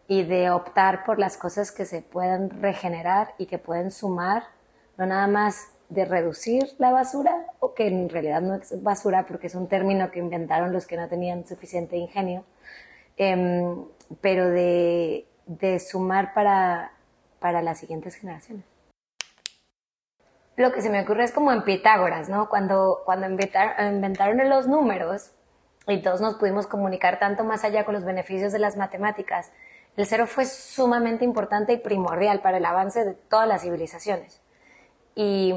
y 0.07 0.25
de 0.25 0.51
optar 0.51 1.05
por 1.05 1.19
las 1.19 1.39
cosas 1.39 1.73
que 1.73 1.87
se 1.87 2.03
pueden 2.03 2.51
regenerar 2.61 3.33
y 3.39 3.47
que 3.47 3.57
pueden 3.57 3.91
sumar, 3.91 4.43
no 4.99 5.07
nada 5.07 5.27
más 5.27 5.72
de 5.93 6.05
reducir 6.05 6.75
la 6.79 6.91
basura, 6.91 7.47
o 7.61 7.75
que 7.75 7.87
en 7.87 8.09
realidad 8.09 8.41
no 8.41 8.55
es 8.55 8.83
basura 8.83 9.27
porque 9.27 9.49
es 9.49 9.55
un 9.55 9.69
término 9.69 10.11
que 10.11 10.19
inventaron 10.19 10.73
los 10.73 10.87
que 10.87 10.97
no 10.97 11.09
tenían 11.09 11.47
suficiente 11.47 11.97
ingenio, 11.97 12.45
em, 13.17 13.85
pero 14.21 14.49
de, 14.49 15.27
de 15.47 15.79
sumar 15.79 16.35
para, 16.35 16.93
para 17.41 17.63
las 17.63 17.79
siguientes 17.79 18.15
generaciones 18.15 18.65
lo 20.57 20.73
que 20.73 20.83
se 20.83 20.91
me 20.91 21.01
ocurre 21.01 21.25
es 21.25 21.33
como 21.33 21.53
en 21.53 21.63
Pitágoras, 21.65 22.29
¿no? 22.29 22.49
Cuando, 22.49 23.03
cuando 23.05 23.27
inventaron 23.27 24.49
los 24.49 24.69
números 24.69 25.33
y 25.87 26.03
todos 26.03 26.21
nos 26.21 26.35
pudimos 26.35 26.67
comunicar 26.67 27.19
tanto 27.19 27.45
más 27.45 27.65
allá 27.65 27.85
con 27.85 27.95
los 27.95 28.05
beneficios 28.05 28.53
de 28.53 28.59
las 28.59 28.77
matemáticas, 28.77 29.51
el 29.97 30.07
cero 30.07 30.27
fue 30.27 30.47
sumamente 30.47 31.25
importante 31.25 31.73
y 31.73 31.79
primordial 31.79 32.41
para 32.41 32.59
el 32.59 32.65
avance 32.65 33.05
de 33.05 33.15
todas 33.15 33.49
las 33.49 33.63
civilizaciones. 33.63 34.41
Y 35.15 35.55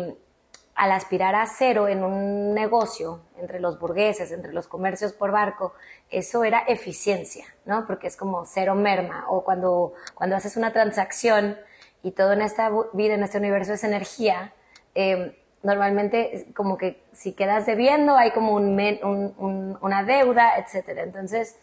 al 0.76 0.92
aspirar 0.92 1.36
a 1.36 1.48
cero 1.48 1.88
en 1.88 2.04
un 2.04 2.54
negocio 2.54 3.22
entre 3.38 3.60
los 3.60 3.80
burgueses, 3.80 4.32
entre 4.32 4.54
los 4.54 4.68
comercios 4.68 5.14
por 5.14 5.32
barco, 5.32 5.74
eso 6.10 6.44
era 6.44 6.60
eficiencia, 6.68 7.46
¿no? 7.66 7.88
Porque 7.88 8.08
es 8.08 8.18
como 8.18 8.46
cero 8.46 8.76
merma. 8.76 9.26
O 9.30 9.44
cuando, 9.44 9.94
cuando 10.14 10.36
haces 10.36 10.58
una 10.58 10.74
transacción 10.74 11.58
y 12.04 12.12
todo 12.12 12.34
en 12.34 12.42
esta 12.42 12.70
vida, 12.94 13.14
en 13.16 13.24
este 13.24 13.38
universo 13.38 13.74
es 13.74 13.84
energía, 13.84 14.54
Em, 14.96 15.34
normalmente 15.62 16.48
como 16.56 16.78
que 16.78 17.04
si 17.12 17.34
quedas 17.34 17.66
debiendo 17.66 18.16
hay 18.16 18.32
como 18.32 18.54
un, 18.54 19.78
una 19.82 20.04
deuda, 20.04 20.58
etcétera. 20.58 21.04
Entonces, 21.04 21.58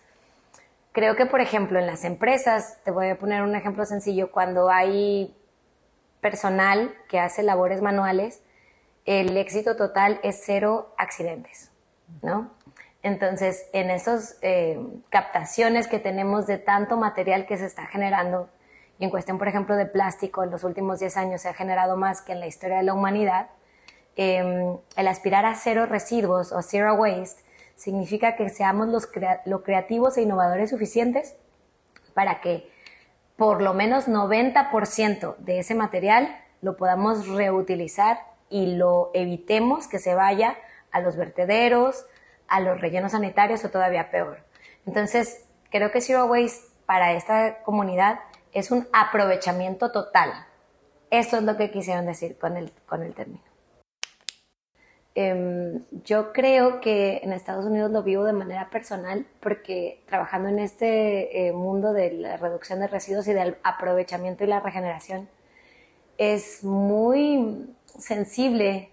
creo 0.92 1.16
que, 1.16 1.25
por 1.25 1.40
ejemplo, 1.40 1.78
en 1.78 1.87
las 1.87 2.04
empresas, 2.04 2.78
te 2.85 2.90
voy 2.90 3.09
a 3.09 3.19
poner 3.19 3.42
un 3.42 3.54
ejemplo 3.57 3.87
sencillo, 3.87 4.31
cuando 4.31 4.69
hay 4.71 5.35
personal 6.21 6.95
que 7.09 7.21
hace 7.21 7.42
labores 7.42 7.81
manuales, 7.81 8.42
el 9.04 9.37
éxito 9.37 9.76
total 9.76 10.21
es 10.23 10.42
cero 10.44 10.94
accidentes, 10.97 11.71
¿no? 12.23 12.50
Entonces, 13.02 13.66
en 13.73 13.90
esas 13.90 14.38
eh, 14.42 14.80
captaciones 15.11 15.88
que 15.88 15.99
tenemos 15.99 16.47
de 16.47 16.59
tanto 16.59 16.97
material 16.97 17.47
que 17.47 17.56
se 17.56 17.66
está 17.66 17.87
generando, 17.87 18.49
y 18.99 19.04
en 19.04 19.11
cuestión, 19.11 19.38
por 19.38 19.49
ejemplo, 19.49 19.75
de 19.75 19.87
plástico, 19.87 20.44
en 20.44 20.50
los 20.50 20.62
últimos 20.62 21.00
10 21.00 21.16
años 21.16 21.40
se 21.40 21.49
ha 21.49 21.54
generado 21.54 21.97
más 21.97 22.23
que 22.23 22.32
en 22.32 22.40
la 22.40 22.47
historia 22.47 22.76
de 22.76 22.85
la 22.85 22.94
humanidad, 22.94 23.49
em, 24.14 24.76
el 24.97 25.09
aspirar 25.09 25.47
a 25.47 25.54
cero 25.56 25.87
residuos 25.87 26.52
o 26.52 26.62
zero 26.62 26.94
waste 26.94 27.42
significa 27.75 28.37
que 28.37 28.49
seamos 28.50 28.88
los 28.88 29.09
lo 29.47 29.62
creativos 29.64 30.16
e 30.16 30.23
innovadores 30.23 30.71
suficientes 30.71 31.35
para 32.14 32.40
que 32.40 32.71
por 33.37 33.62
lo 33.62 33.75
menos 33.75 34.06
90% 34.06 35.35
de 35.38 35.59
ese 35.59 35.75
material 35.75 36.37
lo 36.61 36.76
podamos 36.76 37.26
reutilizar 37.26 38.32
y 38.52 38.76
lo 38.76 39.11
evitemos 39.14 39.88
que 39.88 39.99
se 39.99 40.14
vaya 40.14 40.56
a 40.92 41.00
los 41.00 41.16
vertederos, 41.16 42.06
a 42.47 42.61
los 42.61 42.80
rellenos 42.80 43.12
sanitarios 43.12 43.64
o 43.64 43.71
todavía 43.71 44.11
peor. 44.11 44.44
Entonces, 44.87 45.44
creo 45.71 45.90
que 45.90 46.02
Zero 46.02 46.26
Waste 46.26 46.68
para 46.87 47.12
esta 47.14 47.62
comunidad 47.62 48.21
es 48.52 48.71
un 48.71 48.87
aprovechamiento 48.92 49.90
total. 49.90 50.30
Eso 51.11 51.38
es 51.38 51.42
lo 51.42 51.56
que 51.56 51.71
quisieron 51.71 52.04
decir 52.04 52.38
con 52.38 52.56
el, 52.56 52.71
con 52.87 53.02
el 53.02 53.14
término. 53.14 53.42
Em, 55.14 55.82
yo 56.04 56.32
creo 56.32 56.80
que 56.80 57.21
en 57.23 57.32
Estados 57.32 57.66
Unidos 57.66 57.90
lo 57.90 58.02
vivo 58.02 58.25
de 58.25 58.32
manera 58.32 58.71
personal 58.71 59.26
porque 59.40 60.02
trabajando 60.06 60.49
en 60.49 60.59
este 60.59 61.49
eh, 61.49 61.52
mundo 61.52 61.92
de 61.92 62.12
la 62.12 62.38
reducción 62.38 62.80
de 62.80 62.87
residuos 62.87 63.28
y 63.28 63.35
del 63.35 63.56
aprovechamiento 63.62 64.44
y 64.44 64.47
la 64.47 64.61
regeneración, 64.61 65.28
es 66.16 66.64
muy 66.64 67.75
sensible 67.99 68.91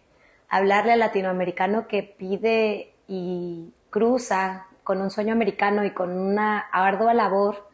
hablarle 0.49 0.93
al 0.93 0.99
latinoamericano 0.99 1.87
que 1.87 2.03
pide 2.03 2.93
y 3.07 3.73
cruza 3.89 4.67
con 4.83 5.01
un 5.01 5.11
sueño 5.11 5.33
americano 5.33 5.85
y 5.85 5.91
con 5.91 6.17
una 6.17 6.59
ardua 6.59 7.13
labor 7.13 7.69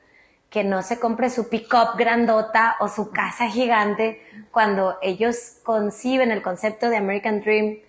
que 0.50 0.64
no 0.64 0.82
se 0.84 1.00
compre 1.00 1.30
su 1.30 1.50
pick-up 1.50 1.98
grandota 1.98 2.76
o 2.80 2.88
su 2.88 3.12
casa 3.12 3.50
gigante 3.50 4.22
cuando 4.52 4.98
ellos 5.02 5.58
conciben 5.64 6.32
el 6.32 6.42
concepto 6.42 6.90
de 6.90 6.98
American 6.98 7.42
Dream 7.42 7.80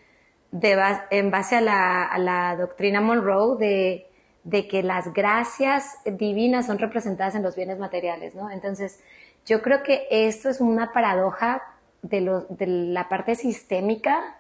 en 1.11 1.31
base 1.31 1.57
a 1.57 1.61
la, 1.61 2.57
doctrina 2.57 3.01
Monroe 3.01 3.59
de, 3.59 4.07
de, 4.45 4.69
que 4.69 4.83
las 4.83 5.13
gracias 5.13 5.97
divinas 6.05 6.67
son 6.67 6.79
representadas 6.79 7.35
en 7.35 7.43
los 7.43 7.57
bienes 7.57 7.79
materiales, 7.79 8.35
¿no? 8.35 8.51
Entonces, 8.51 9.01
yo 9.45 9.61
creo 9.61 9.83
que 9.83 10.07
esto 10.11 10.49
es 10.49 10.61
una 10.61 10.93
paradoja 10.93 11.63
de, 12.09 12.67
la 12.67 13.09
parte 13.09 13.35
sistémica 13.35 14.39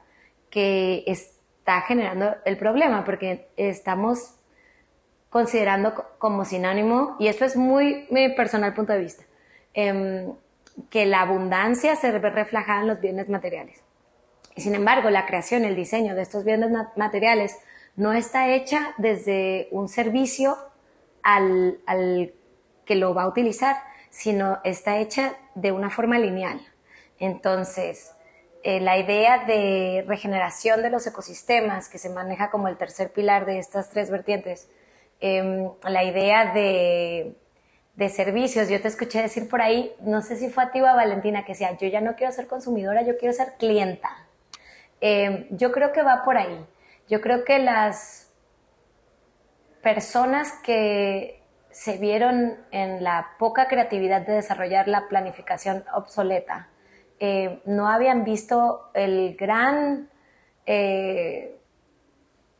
que 0.50 1.04
está 1.06 1.82
generando 1.82 2.37
el 2.44 2.56
problema, 2.56 3.04
porque 3.04 3.49
estamos 3.56 4.35
considerando 5.30 5.94
como 6.18 6.44
sinónimo, 6.44 7.16
y 7.18 7.28
esto 7.28 7.44
es 7.44 7.56
muy 7.56 8.06
mi 8.11 8.28
personal 8.30 8.75
punto 8.75 8.92
de 8.92 9.00
vista, 9.00 9.25
em, 9.75 10.32
que 10.90 11.06
la 11.06 11.23
abundancia 11.23 11.96
se 11.96 12.11
ve 12.11 12.30
reflejada 12.30 12.80
en 12.80 12.88
los 12.88 13.00
bienes 13.00 13.28
materiales. 13.28 13.82
Y 14.54 14.62
sin 14.62 14.75
embargo, 14.75 15.11
la 15.11 15.26
creación, 15.26 15.64
el 15.64 15.76
diseño 15.76 16.14
de 16.14 16.23
estos 16.23 16.44
bienes 16.44 16.70
materiales 16.96 17.58
no 17.96 18.12
está 18.12 18.54
hecha 18.54 18.94
desde 18.99 19.68
un 19.70 19.88
servicio 19.88 20.56
al, 21.23 21.80
que 22.85 22.94
lo 22.94 23.14
va 23.14 23.25
a 23.25 23.28
utilizar, 23.28 23.76
sino 24.11 24.58
está 24.64 24.99
hecha 24.99 25.37
de 25.54 25.73
una 25.73 25.90
forma 25.90 26.18
lineal. 26.18 26.61
Entonces, 27.18 28.12
eh, 28.62 28.80
la 28.80 28.99
idea 28.99 29.44
de 29.44 30.04
regeneración 30.08 30.82
de 30.82 30.90
los 30.90 31.06
ecosistemas, 31.06 31.88
que 31.88 31.99
se 31.99 32.11
maneja 32.11 32.50
como 32.50 32.68
el 32.68 32.76
tercer 32.76 33.12
pilar 33.12 33.46
de 33.46 33.58
estas 33.58 33.90
tres 33.90 34.11
vertientes, 34.11 34.68
em, 35.20 35.70
la 35.85 36.04
idea 36.04 36.52
de, 36.52 37.37
servicios, 38.11 38.68
yo 38.68 38.80
te 38.82 38.88
escuché 38.88 39.23
decir 39.23 39.49
por 39.49 39.62
ahí, 39.62 39.94
no 40.00 40.20
sé 40.20 40.37
si 40.37 40.50
fue 40.50 40.64
a 40.64 40.70
ti 40.70 40.80
o 40.80 40.85
Valentina, 40.85 41.44
que 41.44 41.52
decía, 41.52 41.76
yo 41.78 41.88
ya 41.88 42.00
no 42.00 42.16
quiero 42.16 42.32
ser 42.32 42.46
consumidora, 42.46 43.02
yo 43.02 43.16
quiero 43.16 43.32
ser 43.32 43.54
clienta. 43.58 44.11
Em, 45.00 45.46
yo 45.50 45.73
creo 45.73 45.92
que 45.92 46.02
va 46.02 46.25
por 46.25 46.37
ahí. 46.37 46.66
Yo 47.08 47.20
creo 47.20 47.44
que 47.44 47.58
las 47.58 48.32
personas 49.82 50.52
que 50.64 51.40
se 51.70 51.99
vieron 51.99 52.56
en 52.73 53.04
la 53.04 53.37
poca 53.38 53.68
creatividad 53.68 54.23
de 54.23 54.32
desarrollar 54.32 54.88
la 54.88 55.08
planificación 55.08 55.85
obsoleta, 55.94 56.68
eh, 57.18 57.61
no 57.64 57.88
habían 57.88 58.25
visto 58.25 58.90
el 58.94 59.37
gran 59.37 60.11
eh, 60.66 61.56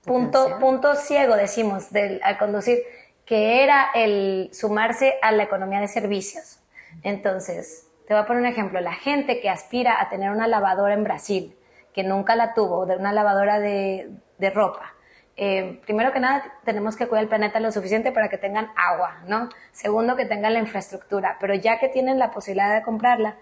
punto, 0.05 0.59
punto 0.59 0.95
ciego, 0.95 1.37
decimos, 1.37 1.93
del, 1.93 2.21
al 2.23 2.39
conducir, 2.39 2.79
que 3.27 3.65
era 3.65 3.89
el 3.95 4.51
sumarse 4.53 5.17
a 5.21 5.33
la 5.33 5.43
economía 5.43 5.81
de 5.81 5.89
servicios. 5.89 6.61
Entonces, 7.03 7.87
te 8.07 8.15
voy 8.15 8.23
a 8.23 8.27
poner 8.27 8.43
un 8.43 8.49
ejemplo. 8.49 8.81
La 8.81 8.95
gente 8.95 9.41
que 9.41 9.51
aspira 9.51 10.01
a 10.01 10.09
tener 10.09 10.31
una 10.31 10.47
lavadora 10.47 10.95
en 10.95 11.05
Brasil, 11.05 11.57
que 11.93 12.05
nunca 12.05 12.37
la 12.37 12.55
tuvo, 12.55 12.87
de 12.87 12.97
una 12.97 13.13
lavadora 13.13 13.59
de, 13.59 14.11
ropa. 14.55 14.95
Eh, 15.37 15.81
primero 15.85 16.13
que 16.13 16.21
nada, 16.21 16.45
tenemos 16.65 16.97
que 16.97 17.09
cuidar 17.09 17.25
el 17.25 17.29
planeta 17.29 17.61
lo 17.61 17.71
suficiente 17.73 18.13
para 18.13 18.29
que 18.29 18.39
tengan 18.39 18.71
agua, 18.77 19.19
¿no? 19.27 19.51
Segundo, 19.73 20.17
que 20.17 20.25
tengan 20.25 20.55
la 20.55 20.61
infraestructura. 20.61 21.37
Pero 21.41 21.55
ya 21.55 21.79
que 21.79 21.89
tienen 21.89 22.19
la 22.19 22.31
posibilidad 22.31 22.75
de 22.75 22.83
comprarla, 22.83 23.37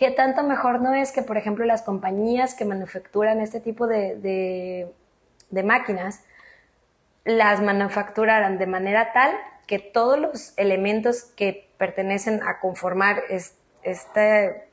¿qué 0.00 0.10
tanto 0.10 0.42
mejor 0.44 0.80
no 0.80 0.94
es 0.94 1.12
que, 1.12 1.20
por 1.20 1.36
ejemplo, 1.36 1.66
las 1.66 1.82
compañías 1.82 2.54
que 2.54 2.64
manufacturan 2.64 3.38
este 3.38 3.60
tipo 3.60 3.86
de, 3.86 4.88
máquinas 5.62 6.24
las 7.26 7.60
manufacturaran 7.60 8.56
de 8.56 8.66
manera 8.66 9.12
tal 9.12 9.36
que 9.66 9.78
todos 9.78 10.18
los 10.18 10.54
elementos 10.56 11.24
que 11.36 11.68
pertenecen 11.76 12.42
a 12.42 12.60
conformar 12.60 13.22
este 13.28 14.70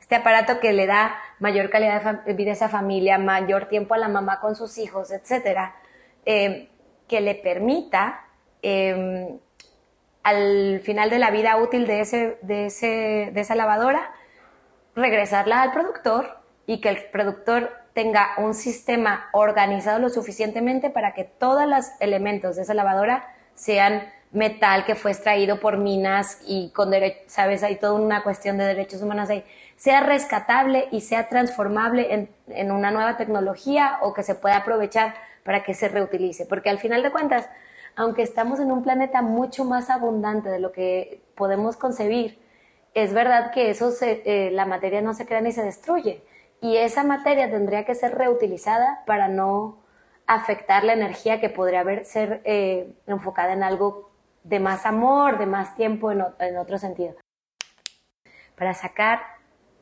este 0.00 0.16
aparato 0.16 0.58
que 0.60 0.72
le 0.72 0.86
da 0.86 1.16
mayor 1.38 1.70
calidad 1.70 2.24
de 2.24 2.34
vida 2.34 2.50
a 2.50 2.54
esa 2.54 2.68
familia, 2.68 3.16
mayor 3.16 3.68
tiempo 3.68 3.94
a 3.94 3.98
la 3.98 4.08
mamá 4.08 4.40
con 4.40 4.54
sus 4.54 4.76
hijos, 4.76 5.12
etcétera, 5.12 5.76
eh, 6.26 6.68
que 7.08 7.22
le 7.22 7.36
permita 7.36 8.26
em, 8.60 9.38
al 10.24 10.80
final 10.80 11.08
de 11.08 11.18
la 11.18 11.30
vida 11.30 11.56
útil 11.56 11.86
de, 11.86 12.00
ese, 12.00 12.38
de, 12.42 12.66
ese, 12.66 13.30
de 13.32 13.40
esa 13.40 13.54
lavadora 13.54 14.10
regresarla 14.94 15.62
al 15.62 15.72
productor 15.72 16.38
y 16.66 16.80
que 16.80 16.88
el 16.88 17.04
productor 17.10 17.70
tenga 17.92 18.30
un 18.38 18.54
sistema 18.54 19.28
organizado 19.32 19.98
lo 19.98 20.08
suficientemente 20.08 20.90
para 20.90 21.14
que 21.14 21.24
todos 21.24 21.66
los 21.66 21.86
elementos 22.00 22.56
de 22.56 22.62
esa 22.62 22.74
lavadora 22.74 23.28
sean 23.54 24.02
metal 24.32 24.84
que 24.84 24.96
fue 24.96 25.12
extraído 25.12 25.60
por 25.60 25.78
minas 25.78 26.38
y 26.44 26.70
con 26.70 26.90
sabes, 27.26 27.62
hay 27.62 27.76
toda 27.76 27.92
una 27.92 28.24
cuestión 28.24 28.58
de 28.58 28.64
derechos 28.64 29.00
humanos 29.00 29.30
ahí 29.30 29.44
sea 29.76 30.00
rescatable 30.00 30.88
y 30.90 31.00
sea 31.00 31.28
transformable 31.28 32.28
en, 32.48 32.72
una 32.72 32.90
nueva 32.90 33.16
tecnología 33.16 33.98
o 34.02 34.14
que 34.14 34.22
se 34.22 34.34
pueda 34.34 34.56
aprovechar 34.56 35.14
para 35.44 35.62
que 35.62 35.74
se 35.74 35.88
reutilice. 35.88 36.46
Porque 36.46 36.70
al 36.70 36.78
final 36.78 37.02
de 37.02 37.12
cuentas, 37.12 37.48
aunque 37.96 38.22
estamos 38.22 38.60
en 38.60 38.70
un 38.70 38.82
planeta 38.82 39.22
mucho 39.22 39.64
más 39.64 39.90
abundante 39.90 40.48
de 40.48 40.58
lo 40.58 40.72
que 40.72 41.22
podemos 41.34 41.76
concebir, 41.76 42.38
es 42.94 43.12
verdad 43.12 43.50
que 43.52 43.70
eso 43.70 43.92
eh, 44.00 44.50
la 44.52 44.66
materia 44.66 45.02
no 45.02 45.14
se 45.14 45.26
crea 45.26 45.40
ni 45.40 45.52
se 45.52 45.62
destruye. 45.62 46.22
Y 46.60 46.76
esa 46.76 47.04
materia 47.04 47.50
tendría 47.50 47.84
que 47.84 47.94
ser 47.94 48.16
reutilizada 48.16 49.02
para 49.06 49.28
no 49.28 49.82
afectar 50.26 50.84
la 50.84 50.94
energía 50.94 51.40
que 51.40 51.50
podría 51.50 51.80
haber, 51.80 52.06
ser 52.06 52.40
eh, 52.44 52.94
enfocada 53.06 53.52
en 53.52 53.62
algo 53.62 54.10
de 54.44 54.60
más 54.60 54.86
amor, 54.86 55.38
de 55.38 55.46
más 55.46 55.76
tiempo, 55.76 56.10
en, 56.10 56.24
en 56.38 56.56
otro 56.56 56.78
sentido. 56.78 57.14
Para 58.56 58.72
sacar 58.72 59.20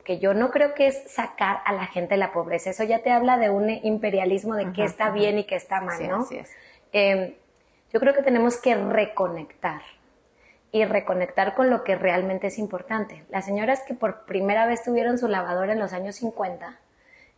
que 0.04 0.18
yo 0.18 0.34
no 0.34 0.50
creo 0.50 0.74
que 0.74 0.88
es 0.88 1.12
sacar 1.12 1.60
a 1.64 1.72
la 1.72 1.86
gente 1.86 2.14
de 2.14 2.18
la 2.18 2.32
pobreza. 2.32 2.70
Eso 2.70 2.84
ya 2.84 3.00
te 3.00 3.10
habla 3.10 3.38
de 3.38 3.50
un 3.50 3.70
imperialismo 3.70 4.54
de 4.54 4.72
qué 4.72 4.84
está 4.84 5.10
bien 5.10 5.38
y 5.38 5.44
qué 5.44 5.56
está 5.56 5.80
mal, 5.80 6.08
¿no? 6.08 6.26
Em, 6.92 7.34
yo 7.92 8.00
creo 8.00 8.14
que 8.14 8.22
tenemos 8.22 8.56
que 8.56 8.74
reconectar 8.74 9.82
y 10.72 10.86
reconectar 10.86 11.54
con 11.54 11.68
lo 11.68 11.84
que 11.84 11.94
realmente 11.96 12.46
es 12.46 12.58
importante. 12.58 13.24
Las 13.28 13.44
señoras 13.44 13.82
que 13.86 13.94
por 13.94 14.24
primera 14.24 14.66
vez 14.66 14.82
tuvieron 14.82 15.18
su 15.18 15.28
lavadora 15.28 15.74
en 15.74 15.78
los 15.78 15.92
años 15.92 16.16
50, 16.16 16.80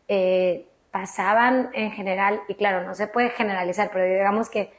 eh, 0.07 0.69
pasaban 0.93 1.71
en 1.75 1.91
general, 1.91 2.41
y 2.47 2.55
claro, 2.55 2.85
no 2.85 2.95
se 2.95 3.09
puede 3.09 3.31
generalizar, 3.31 3.91
pero 3.93 4.05
digamos 4.05 4.49
que 4.49 4.73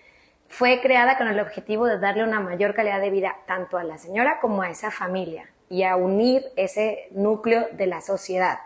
fue 0.48 0.80
creada 0.82 1.18
con 1.18 1.28
el 1.28 1.40
objetivo 1.42 1.86
de 1.86 2.00
darle 2.00 2.24
una 2.24 2.40
mayor 2.40 2.74
calidad 2.74 3.02
de 3.02 3.10
vida 3.10 3.36
tanto 3.46 3.78
a 3.78 3.84
la 3.84 3.98
señora 3.98 4.40
como 4.40 4.62
a 4.62 4.70
esa 4.70 4.90
familia 4.90 5.50
y 5.70 5.84
a 5.84 5.98
unir 5.98 6.46
ese 6.56 7.10
núcleo 7.12 7.68
de 7.74 7.88
la 7.88 8.00
sociedad. 8.00 8.60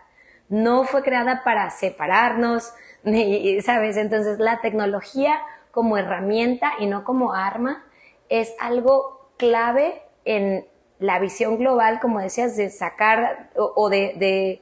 No 0.49 0.83
fue 0.83 1.01
creada 1.01 1.43
para 1.43 1.69
separarnos, 1.71 2.73
ni, 3.03 3.59
¿sabes? 3.61 3.97
Entonces 3.97 4.37
la 4.37 4.61
tecnología 4.61 5.41
como 5.71 5.97
herramienta 5.97 6.73
y 6.79 6.85
no 6.85 7.03
como 7.03 7.33
arma 7.33 7.83
es 8.27 8.53
algo 8.59 9.18
clave 9.39 10.03
en 10.25 10.67
la 10.99 11.17
visión 11.17 11.57
global, 11.57 11.99
como 11.99 12.19
decías, 12.19 12.55
de 12.57 12.69
sacar 12.69 13.49
o, 13.55 13.89
de, 13.89 14.61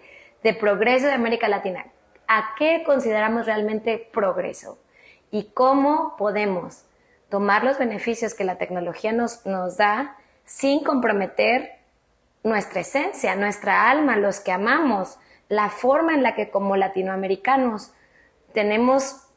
progreso 0.59 1.07
de 1.07 1.13
América 1.13 1.49
Latina. 1.49 1.87
¿A 2.27 2.53
qué 2.57 2.83
consideramos 2.85 3.45
realmente 3.45 3.97
progreso? 4.13 4.79
Y 5.31 5.51
cómo 5.53 6.15
podemos 6.17 6.85
tomar 7.29 7.63
los 7.63 7.79
beneficios 7.79 8.33
que 8.33 8.45
la 8.45 8.57
tecnología 8.57 9.11
nos, 9.11 9.45
nos 9.45 9.77
da 9.77 10.15
sin 10.45 10.83
comprometer 10.83 11.79
nuestra 12.43 12.81
esencia, 12.81 13.35
nuestra 13.35 13.89
alma, 13.89 14.15
los 14.15 14.39
que 14.39 14.51
amamos, 14.51 15.17
la 15.49 15.69
forma 15.69 16.13
en 16.13 16.23
la 16.23 16.35
que 16.35 16.49
como 16.49 16.77
latinoamericanos 16.77 17.91
tenemos 18.53 19.27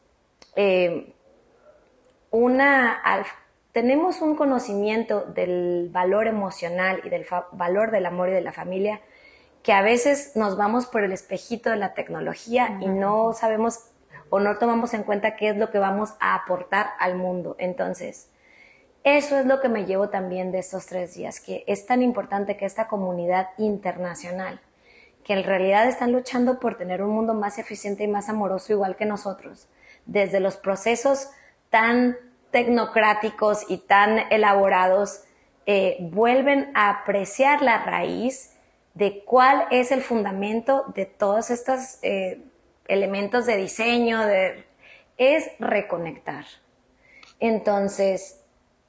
eh, 0.55 1.15
una 2.31 2.93
tenemos 3.73 4.21
un 4.21 4.35
conocimiento 4.35 5.25
del 5.25 5.89
valor 5.93 6.27
emocional 6.27 7.01
y 7.05 7.09
del 7.09 7.27
valor 7.53 7.91
del 7.91 8.07
amor 8.07 8.29
y 8.29 8.33
de 8.33 8.41
la 8.41 8.53
familia 8.53 9.01
que 9.63 9.73
a 9.73 9.83
veces 9.83 10.33
nos 10.37 10.57
vamos 10.57 10.87
por 10.87 11.05
el 11.05 11.13
espejito 11.13 11.71
de 11.71 11.77
la 11.77 11.95
tecnología 11.95 12.79
y 12.81 12.89
no 12.89 13.33
sabemos 13.33 13.91
o 14.31 14.41
no 14.41 14.57
tomamos 14.59 14.95
en 14.95 15.03
cuenta 15.03 15.37
qué 15.37 15.51
es 15.51 15.57
lo 15.57 15.71
que 15.71 15.79
vamos 15.79 16.15
a 16.21 16.35
aportar 16.35 16.91
al 16.99 17.17
mundo. 17.17 17.57
Entonces, 17.59 18.31
eso 19.05 19.39
es 19.39 19.47
lo 19.47 19.61
que 19.61 19.69
me 19.69 19.87
llevo 19.87 20.09
también 20.09 20.53
de 20.53 20.61
estos 20.61 20.87
tres 20.87 21.15
días, 21.15 21.41
que 21.41 21.65
es 21.67 21.87
tan 21.87 22.03
importante 22.03 22.57
que 22.57 22.65
esta 22.65 22.87
comunidad 22.87 23.49
internacional, 23.59 24.61
que 25.25 25.33
en 25.35 25.45
realidad 25.45 25.89
están 25.89 26.13
luchando 26.13 26.61
por 26.61 26.77
tener 26.77 27.03
un 27.03 27.11
mundo 27.11 27.35
más 27.35 27.59
eficiente 27.59 28.05
y 28.05 28.09
más 28.09 28.29
amoroso 28.29 28.73
igual 28.73 28.97
que 28.97 29.07
nosotros, 29.07 29.69
desde 30.07 30.41
los 30.41 30.57
procesos 30.57 31.29
tan 31.71 32.17
tecnocráticos 32.51 33.65
y 33.69 33.79
tan 33.79 34.19
elaborados, 34.31 35.25
eh, 35.67 35.99
vuelven 36.01 36.71
a 36.75 36.91
apreciar 36.91 37.63
la 37.63 37.85
raíz 37.85 38.57
de 38.95 39.25
cuál 39.25 39.67
es 39.71 39.93
el 39.93 40.03
fundamento 40.03 40.85
de 40.95 41.07
todos 41.07 41.51
estos 41.51 41.99
eh, 42.03 42.43
elementos 42.89 43.47
de 43.47 43.57
diseño, 43.57 44.27
de, 44.27 44.65
es 45.17 45.49
reconectar. 45.59 46.45
Entonces, 47.39 48.41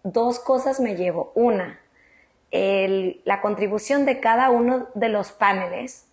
dos 0.04 0.40
cosas 0.40 0.80
me 0.80 0.96
llevo. 0.96 1.32
Una, 1.36 1.80
la 2.52 3.42
contribución 3.42 4.06
de 4.06 4.20
cada 4.20 4.50
uno 4.50 4.88
de 4.94 5.08
los 5.10 5.32
paneles 5.32 6.08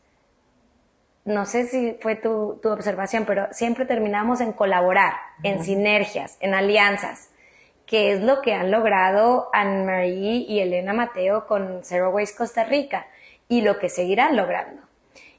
no 1.29 1.45
sé 1.45 1.67
si 1.67 1.97
fue 2.01 2.17
tu, 2.17 2.59
tu 2.63 2.71
observación, 2.71 3.25
pero 3.27 3.49
siempre 3.53 3.85
terminamos 3.85 4.41
en 4.41 4.53
colaborar, 4.53 5.13
en 5.43 5.63
sinergias, 5.63 6.39
en 6.41 6.55
alianzas, 6.55 7.31
que 7.89 8.13
es 8.13 8.21
lo 8.21 8.43
que 8.43 8.53
han 8.53 8.71
logrado 8.71 9.49
Anne-Marie 9.55 10.45
y 10.47 10.61
Elena 10.61 10.93
Mateo 10.93 11.47
con 11.47 11.81
Zero 11.83 12.11
Waste 12.11 12.37
Costa 12.37 12.65
Rica 12.65 13.07
y 13.49 13.63
lo 13.63 13.79
que 13.79 13.89
seguirán 13.89 14.37
logrando. 14.37 14.83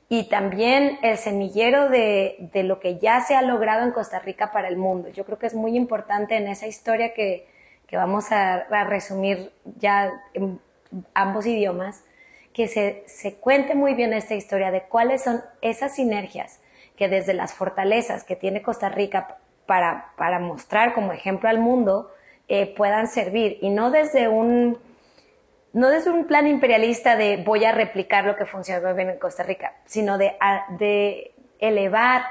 Y 0.09 0.29
también 0.29 0.97
el 1.03 1.19
semillero 1.19 1.89
de, 1.89 2.49
de 2.51 2.63
lo 2.63 2.79
que 2.79 2.97
ya 2.97 3.21
se 3.21 3.35
ha 3.35 3.43
logrado 3.43 3.85
en 3.85 3.91
Costa 3.91 4.17
Rica 4.17 4.51
para 4.51 4.67
el 4.67 4.77
mundo. 4.77 5.09
Yo 5.09 5.25
creo 5.25 5.37
que 5.37 5.45
es 5.45 5.53
muy 5.53 5.77
importante 5.77 6.37
en 6.37 6.47
esa 6.47 6.65
historia 6.65 7.13
que, 7.13 7.47
que 7.85 7.97
vamos 7.97 8.31
a, 8.31 8.65
resumir 8.85 9.51
ya 9.77 10.11
en 10.33 10.59
ambos 11.13 11.45
idiomas, 11.45 12.03
que 12.51 12.67
se, 12.67 13.03
se, 13.05 13.35
cuente 13.35 13.75
muy 13.75 13.93
bien 13.93 14.11
esta 14.11 14.33
historia 14.33 14.71
de 14.71 14.81
cuáles 14.81 15.23
son 15.23 15.43
esas 15.61 15.93
sinergias 15.93 16.61
que 16.97 17.09
desde 17.09 17.35
las 17.35 17.53
fortalezas 17.53 18.23
que 18.23 18.35
tiene 18.35 18.63
Costa 18.63 18.89
Rica 18.89 19.37
para, 19.67 20.13
para 20.17 20.39
mostrar 20.39 20.95
como 20.95 21.13
ejemplo 21.13 21.47
al 21.47 21.59
mundo 21.59 22.09
eh, 22.49 22.73
puedan 22.75 23.07
servir 23.07 23.57
y 23.61 23.69
no 23.69 23.91
desde 23.91 24.27
un 24.27 24.77
no 25.71 25.89
desde 25.89 26.09
un 26.09 26.25
plan 26.25 26.47
imperialista 26.47 27.15
de 27.15 27.37
voy 27.37 27.63
a 27.63 27.71
replicar 27.71 28.25
lo 28.25 28.35
que 28.35 28.45
funciona 28.45 28.91
bien 28.93 29.11
en 29.11 29.19
Costa 29.19 29.43
Rica, 29.43 29.75
sino 29.85 30.17
de, 30.17 30.35
de 30.79 31.31
elevar 31.59 32.23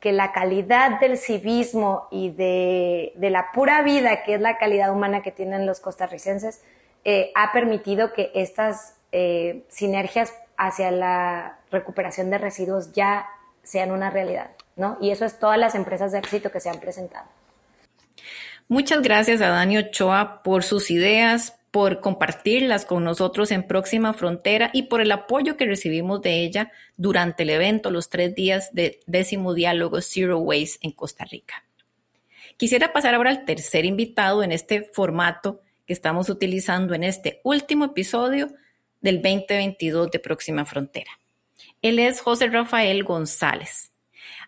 que 0.00 0.12
la 0.12 0.32
calidad 0.32 1.00
del 1.00 1.16
civismo 1.16 2.08
y 2.10 2.30
de, 2.30 3.12
de, 3.16 3.30
la 3.30 3.52
pura 3.52 3.80
vida, 3.80 4.22
que 4.22 4.34
es 4.34 4.40
la 4.42 4.58
calidad 4.58 4.92
humana 4.92 5.22
que 5.22 5.32
tienen 5.32 5.64
los 5.64 5.80
costarricenses, 5.80 6.62
eh, 7.06 7.32
ha 7.34 7.52
permitido 7.52 8.12
que 8.12 8.30
estas 8.34 8.96
eh, 9.12 9.64
sinergias 9.68 10.34
hacia 10.58 10.90
la 10.90 11.58
recuperación 11.70 12.28
de 12.28 12.36
residuos 12.36 12.92
ya 12.92 13.26
sean 13.62 13.92
una 13.92 14.10
realidad, 14.10 14.50
¿no? 14.76 14.98
Y 15.00 15.10
eso 15.10 15.24
es 15.24 15.38
todas 15.38 15.58
las 15.58 15.74
empresas 15.74 16.12
de 16.12 16.18
éxito 16.18 16.52
que 16.52 16.60
se 16.60 16.68
han 16.68 16.80
presentado. 16.80 17.26
Muchas 18.68 19.02
gracias 19.02 19.40
a 19.40 19.48
Dani 19.48 19.78
Ochoa 19.78 20.42
por 20.42 20.62
sus 20.62 20.90
ideas, 20.90 21.58
por 21.70 22.00
compartirlas 22.00 22.84
con 22.84 23.04
nosotros 23.04 23.50
en 23.50 23.66
Próxima 23.66 24.14
Frontera 24.14 24.70
y 24.72 24.84
por 24.84 25.00
el 25.00 25.12
apoyo 25.12 25.56
que 25.56 25.66
recibimos 25.66 26.22
de 26.22 26.42
ella 26.42 26.72
durante 26.96 27.42
el 27.42 27.50
evento, 27.50 27.90
los 27.90 28.08
tres 28.08 28.34
días 28.34 28.72
de 28.72 29.00
décimo 29.06 29.54
diálogo 29.54 30.00
Zero 30.00 30.38
Waste 30.38 30.78
en 30.82 30.92
Costa 30.92 31.24
Rica. 31.24 31.64
Quisiera 32.56 32.92
pasar 32.92 33.14
ahora 33.14 33.30
al 33.30 33.44
tercer 33.44 33.84
invitado 33.84 34.42
en 34.42 34.52
este 34.52 34.84
formato 34.92 35.60
que 35.86 35.92
estamos 35.92 36.28
utilizando 36.28 36.94
en 36.94 37.02
este 37.02 37.40
último 37.42 37.86
episodio 37.86 38.52
del 39.00 39.20
2022 39.20 40.10
de 40.10 40.18
Próxima 40.20 40.64
Frontera. 40.64 41.10
Él 41.82 41.98
es 41.98 42.20
José 42.20 42.46
Rafael 42.46 43.04
González. 43.04 43.93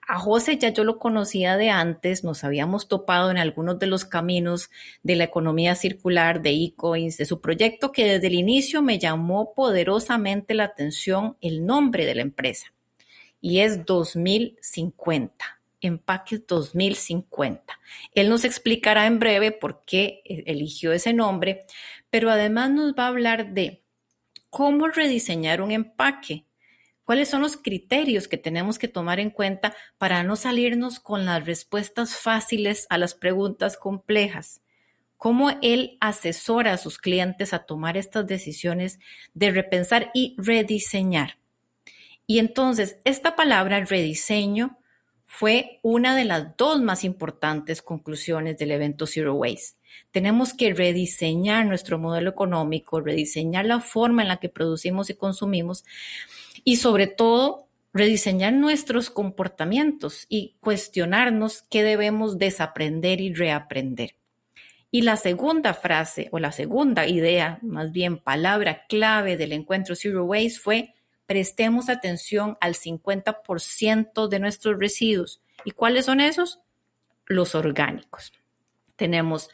A 0.06 0.18
José 0.18 0.58
ya 0.58 0.70
yo 0.70 0.84
lo 0.84 0.98
conocía 0.98 1.56
de 1.56 1.70
antes, 1.70 2.24
nos 2.24 2.44
habíamos 2.44 2.88
topado 2.88 3.30
en 3.30 3.38
algunos 3.38 3.78
de 3.78 3.86
los 3.86 4.04
caminos 4.04 4.70
de 5.02 5.16
la 5.16 5.24
economía 5.24 5.74
circular 5.74 6.42
de 6.42 6.50
eCoins, 6.50 7.16
de 7.16 7.26
su 7.26 7.40
proyecto 7.40 7.92
que 7.92 8.04
desde 8.04 8.28
el 8.28 8.34
inicio 8.34 8.82
me 8.82 8.98
llamó 8.98 9.52
poderosamente 9.54 10.54
la 10.54 10.64
atención 10.64 11.36
el 11.40 11.66
nombre 11.66 12.06
de 12.06 12.14
la 12.14 12.22
empresa 12.22 12.72
y 13.40 13.60
es 13.60 13.84
2050. 13.84 15.44
Empaques 15.80 16.46
2050. 16.46 17.78
Él 18.12 18.28
nos 18.28 18.44
explicará 18.44 19.06
en 19.06 19.18
breve 19.18 19.52
por 19.52 19.84
qué 19.84 20.22
eligió 20.24 20.92
ese 20.92 21.12
nombre, 21.12 21.64
pero 22.10 22.30
además 22.30 22.70
nos 22.70 22.94
va 22.94 23.04
a 23.04 23.08
hablar 23.08 23.52
de 23.52 23.82
cómo 24.50 24.88
rediseñar 24.88 25.60
un 25.60 25.70
empaque, 25.70 26.45
cuáles 27.06 27.28
son 27.28 27.40
los 27.40 27.56
criterios 27.56 28.28
que 28.28 28.36
tenemos 28.36 28.78
que 28.78 28.88
tomar 28.88 29.20
en 29.20 29.30
cuenta 29.30 29.74
para 29.96 30.22
no 30.24 30.36
salirnos 30.36 31.00
con 31.00 31.24
las 31.24 31.46
respuestas 31.46 32.16
fáciles 32.16 32.86
a 32.90 32.98
las 32.98 33.14
preguntas 33.14 33.78
complejas, 33.78 34.60
cómo 35.16 35.52
él 35.62 35.96
asesora 36.00 36.72
a 36.72 36.78
sus 36.78 36.98
clientes 36.98 37.54
a 37.54 37.60
tomar 37.60 37.96
estas 37.96 38.26
decisiones 38.26 38.98
de 39.34 39.52
repensar 39.52 40.10
y 40.14 40.34
rediseñar. 40.36 41.38
Y 42.26 42.40
entonces, 42.40 42.98
esta 43.04 43.36
palabra 43.36 43.84
rediseño 43.84 44.76
fue 45.26 45.78
una 45.82 46.16
de 46.16 46.24
las 46.24 46.56
dos 46.56 46.82
más 46.82 47.04
importantes 47.04 47.82
conclusiones 47.82 48.58
del 48.58 48.72
evento 48.72 49.06
Zero 49.06 49.34
Waste. 49.34 49.76
Tenemos 50.10 50.54
que 50.54 50.74
rediseñar 50.74 51.66
nuestro 51.66 51.98
modelo 51.98 52.30
económico, 52.30 53.00
rediseñar 53.00 53.64
la 53.64 53.80
forma 53.80 54.22
en 54.22 54.28
la 54.28 54.38
que 54.38 54.48
producimos 54.48 55.08
y 55.08 55.14
consumimos 55.14 55.84
y 56.68 56.76
sobre 56.76 57.06
todo 57.06 57.68
rediseñar 57.94 58.52
nuestros 58.52 59.08
comportamientos 59.08 60.26
y 60.28 60.56
cuestionarnos 60.58 61.62
qué 61.70 61.84
debemos 61.84 62.38
desaprender 62.38 63.20
y 63.20 63.32
reaprender. 63.32 64.16
Y 64.90 65.02
la 65.02 65.16
segunda 65.16 65.74
frase 65.74 66.28
o 66.32 66.40
la 66.40 66.50
segunda 66.50 67.06
idea, 67.06 67.60
más 67.62 67.92
bien 67.92 68.18
palabra 68.18 68.84
clave 68.88 69.36
del 69.36 69.52
encuentro 69.52 69.94
Zero 69.94 70.24
Waste 70.24 70.58
fue 70.58 70.94
prestemos 71.26 71.88
atención 71.88 72.58
al 72.60 72.74
50% 72.74 74.26
de 74.26 74.38
nuestros 74.40 74.76
residuos. 74.80 75.40
¿Y 75.64 75.70
cuáles 75.70 76.06
son 76.06 76.20
esos? 76.20 76.58
Los 77.26 77.54
orgánicos. 77.54 78.32
Tenemos 78.96 79.50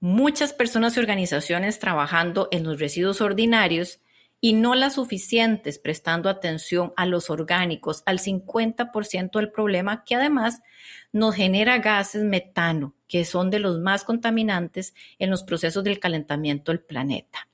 muchas 0.00 0.52
personas 0.52 0.96
y 0.96 1.00
organizaciones 1.00 1.78
trabajando 1.78 2.48
en 2.50 2.64
los 2.64 2.80
residuos 2.80 3.20
ordinarios 3.20 4.00
y 4.46 4.52
no 4.52 4.76
las 4.76 4.94
suficientes 4.94 5.80
prestando 5.80 6.28
atención 6.28 6.92
a 6.94 7.04
los 7.04 7.30
orgánicos, 7.30 8.04
al 8.06 8.20
50% 8.20 9.40
del 9.40 9.50
problema 9.50 10.04
que 10.04 10.14
además 10.14 10.62
nos 11.10 11.34
genera 11.34 11.78
gases 11.78 12.22
metano, 12.22 12.94
que 13.08 13.24
son 13.24 13.50
de 13.50 13.58
los 13.58 13.80
más 13.80 14.04
contaminantes 14.04 14.94
en 15.18 15.30
los 15.30 15.42
procesos 15.42 15.82
del 15.82 15.98
calentamiento 15.98 16.70
del 16.70 16.80
planeta. 16.80 17.48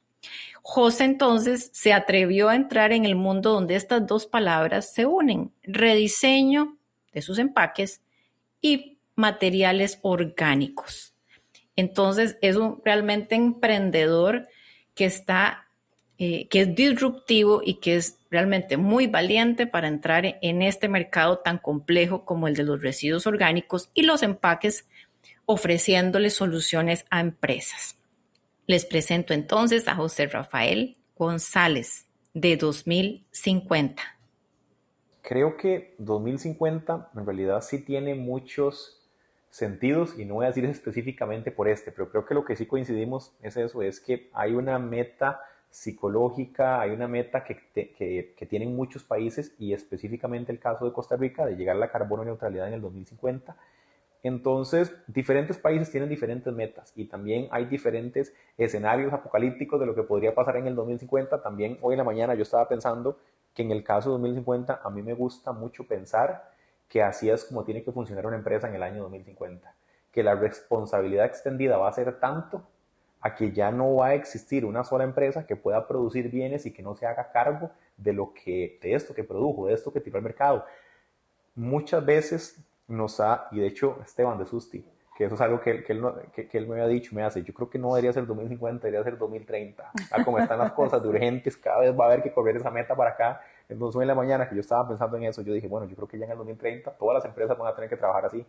José 0.60 1.04
entonces 1.04 1.70
se 1.72 1.94
atrevió 1.94 2.50
a 2.50 2.56
entrar 2.56 2.92
en 2.92 3.06
el 3.06 3.14
mundo 3.16 3.52
donde 3.52 3.76
estas 3.76 4.06
dos 4.06 4.26
palabras 4.26 4.92
se 4.92 5.06
unen, 5.06 5.50
rediseño 5.62 6.76
de 7.14 7.22
sus 7.22 7.38
empaques 7.38 8.02
y 8.60 8.98
materiales 9.14 9.98
orgánicos. 10.02 11.14
Entonces 11.74 12.36
es 12.42 12.56
un 12.56 12.82
realmente 12.84 13.34
emprendedor 13.34 14.46
que 14.94 15.06
está, 15.06 15.70
eh, 16.18 16.46
que 16.48 16.60
es 16.60 16.74
disruptivo 16.74 17.62
y 17.64 17.74
que 17.74 17.96
es 17.96 18.18
realmente 18.30 18.76
muy 18.76 19.06
valiente 19.06 19.66
para 19.66 19.88
entrar 19.88 20.38
en 20.40 20.62
este 20.62 20.88
mercado 20.88 21.38
tan 21.38 21.58
complejo 21.58 22.24
como 22.24 22.48
el 22.48 22.54
de 22.54 22.62
los 22.62 22.82
residuos 22.82 23.26
orgánicos 23.26 23.90
y 23.94 24.02
los 24.02 24.22
empaques, 24.22 24.86
ofreciéndole 25.46 26.30
soluciones 26.30 27.04
a 27.10 27.20
empresas. 27.20 27.98
Les 28.66 28.84
presento 28.84 29.34
entonces 29.34 29.88
a 29.88 29.96
José 29.96 30.26
Rafael 30.26 30.96
González 31.16 32.06
de 32.34 32.56
2050. 32.56 34.02
Creo 35.22 35.56
que 35.56 35.94
2050 35.98 37.10
en 37.14 37.26
realidad 37.26 37.60
sí 37.62 37.84
tiene 37.84 38.14
muchos 38.14 39.02
sentidos 39.50 40.18
y 40.18 40.24
no 40.24 40.34
voy 40.34 40.46
a 40.46 40.48
decir 40.48 40.64
específicamente 40.64 41.50
por 41.50 41.68
este, 41.68 41.92
pero 41.92 42.10
creo 42.10 42.24
que 42.24 42.34
lo 42.34 42.44
que 42.44 42.56
sí 42.56 42.66
coincidimos 42.66 43.32
es 43.42 43.56
eso, 43.56 43.82
es 43.82 44.00
que 44.00 44.30
hay 44.32 44.54
una 44.54 44.78
meta 44.78 45.40
psicológica, 45.72 46.82
hay 46.82 46.90
una 46.90 47.08
meta 47.08 47.42
que, 47.42 47.56
que, 47.72 48.46
tienen 48.46 48.76
muchos 48.76 49.02
países 49.04 49.54
y 49.58 49.72
específicamente 49.72 50.52
el 50.52 50.58
caso 50.58 50.84
de 50.84 50.92
Costa 50.92 51.16
Rica 51.16 51.46
de 51.46 51.56
llegar 51.56 51.76
a 51.76 51.78
la 51.78 51.90
carbono 51.90 52.24
neutralidad 52.24 52.68
en 52.68 52.74
el 52.74 52.82
2050. 52.82 53.56
Entonces, 54.22 54.94
diferentes 55.06 55.56
países 55.56 55.90
tienen 55.90 56.10
diferentes 56.10 56.52
metas 56.52 56.92
y 56.94 57.06
también 57.06 57.48
hay 57.50 57.64
diferentes 57.64 58.34
escenarios 58.58 59.14
apocalípticos 59.14 59.80
de 59.80 59.86
lo 59.86 59.94
que 59.94 60.02
podría 60.02 60.34
pasar 60.34 60.58
en 60.58 60.66
el 60.66 60.74
2050. 60.74 61.42
También 61.42 61.78
hoy 61.80 61.94
en 61.94 61.98
la 61.98 62.04
mañana 62.04 62.34
yo 62.34 62.42
estaba 62.42 62.68
pensando 62.68 63.18
que 63.54 63.62
en 63.62 63.70
el 63.70 63.82
caso 63.82 64.10
de 64.10 64.12
2050 64.12 64.82
a 64.84 64.90
mí 64.90 65.02
me 65.02 65.14
gusta 65.14 65.52
mucho 65.52 65.86
pensar 65.86 66.50
que 66.86 67.02
así 67.02 67.30
es 67.30 67.46
como 67.46 67.64
tiene 67.64 67.82
que 67.82 67.92
funcionar 67.92 68.26
una 68.26 68.36
empresa 68.36 68.68
en 68.68 68.74
el 68.74 68.82
año 68.82 69.04
2050, 69.04 69.74
que 70.12 70.22
la 70.22 70.34
responsabilidad 70.34 71.24
extendida 71.24 71.78
va 71.78 71.88
a 71.88 71.92
ser 71.94 72.20
tanto 72.20 72.62
a 73.22 73.34
que 73.34 73.52
ya 73.52 73.70
no 73.70 73.94
va 73.94 74.08
a 74.08 74.14
existir 74.14 74.64
una 74.64 74.82
sola 74.82 75.04
empresa 75.04 75.46
que 75.46 75.56
pueda 75.56 75.86
producir 75.86 76.28
bienes 76.28 76.66
y 76.66 76.72
que 76.72 76.82
no 76.82 76.94
se 76.96 77.06
haga 77.06 77.30
cargo 77.30 77.70
de 77.96 78.12
lo 78.12 78.34
que 78.34 78.78
de 78.82 78.94
esto 78.94 79.14
que 79.14 79.22
produjo, 79.22 79.68
de 79.68 79.74
esto 79.74 79.92
que 79.92 80.00
tiró 80.00 80.18
al 80.18 80.24
mercado. 80.24 80.64
Muchas 81.54 82.04
veces 82.04 82.56
nos 82.88 83.20
ha, 83.20 83.46
y 83.52 83.60
de 83.60 83.68
hecho 83.68 83.98
Esteban 84.04 84.38
de 84.38 84.46
Susti, 84.46 84.84
que 85.16 85.24
eso 85.24 85.36
es 85.36 85.40
algo 85.40 85.60
que, 85.60 85.84
que, 85.84 85.92
él, 85.92 86.66
me 86.66 86.74
había 86.74 86.86
dicho, 86.86 87.14
me 87.14 87.22
hace, 87.22 87.42
yo 87.42 87.54
creo 87.54 87.70
que 87.70 87.78
no 87.78 87.88
debería 87.88 88.12
ser 88.12 88.26
2050, 88.26 88.86
debería 88.86 89.04
ser 89.04 89.18
2030. 89.18 89.92
A 90.10 90.24
como 90.24 90.38
están 90.38 90.58
las 90.58 90.72
cosas 90.72 91.02
de 91.02 91.08
urgentes, 91.08 91.56
cada 91.56 91.80
vez 91.80 91.98
va 91.98 92.04
a 92.04 92.08
haber 92.08 92.22
que 92.22 92.32
correr 92.32 92.56
esa 92.56 92.70
meta 92.70 92.96
para 92.96 93.10
acá. 93.10 93.40
Entonces 93.68 93.96
hoy 93.96 94.02
en 94.02 94.08
la 94.08 94.14
mañana 94.14 94.48
que 94.48 94.54
yo 94.54 94.62
estaba 94.62 94.88
pensando 94.88 95.16
en 95.18 95.24
eso, 95.24 95.42
yo 95.42 95.52
dije, 95.52 95.68
bueno, 95.68 95.86
yo 95.86 95.94
creo 95.94 96.08
que 96.08 96.18
ya 96.18 96.24
en 96.24 96.32
el 96.32 96.38
2030 96.38 96.92
todas 96.92 97.14
las 97.14 97.24
empresas 97.24 97.56
van 97.56 97.68
a 97.68 97.74
tener 97.74 97.88
que 97.88 97.96
trabajar 97.96 98.26
así. 98.26 98.44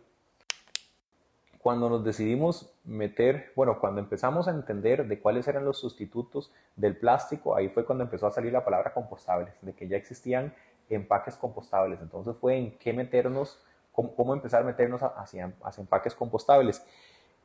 Cuando 1.64 1.88
nos 1.88 2.04
decidimos 2.04 2.70
meter, 2.84 3.50
bueno, 3.56 3.80
cuando 3.80 3.98
empezamos 3.98 4.48
a 4.48 4.50
entender 4.50 5.08
de 5.08 5.18
cuáles 5.18 5.48
eran 5.48 5.64
los 5.64 5.78
sustitutos 5.78 6.52
del 6.76 6.94
plástico, 6.94 7.56
ahí 7.56 7.70
fue 7.70 7.86
cuando 7.86 8.04
empezó 8.04 8.26
a 8.26 8.30
salir 8.32 8.52
la 8.52 8.62
palabra 8.62 8.92
compostables, 8.92 9.54
de 9.62 9.72
que 9.72 9.88
ya 9.88 9.96
existían 9.96 10.52
empaques 10.90 11.36
compostables. 11.36 12.02
Entonces 12.02 12.36
fue 12.38 12.58
en 12.58 12.76
qué 12.76 12.92
meternos, 12.92 13.64
cómo, 13.92 14.34
empezar 14.34 14.60
a 14.60 14.66
meternos 14.66 15.00
hacia, 15.02 15.54
hacia 15.62 15.80
empaques 15.80 16.14
compostables. 16.14 16.84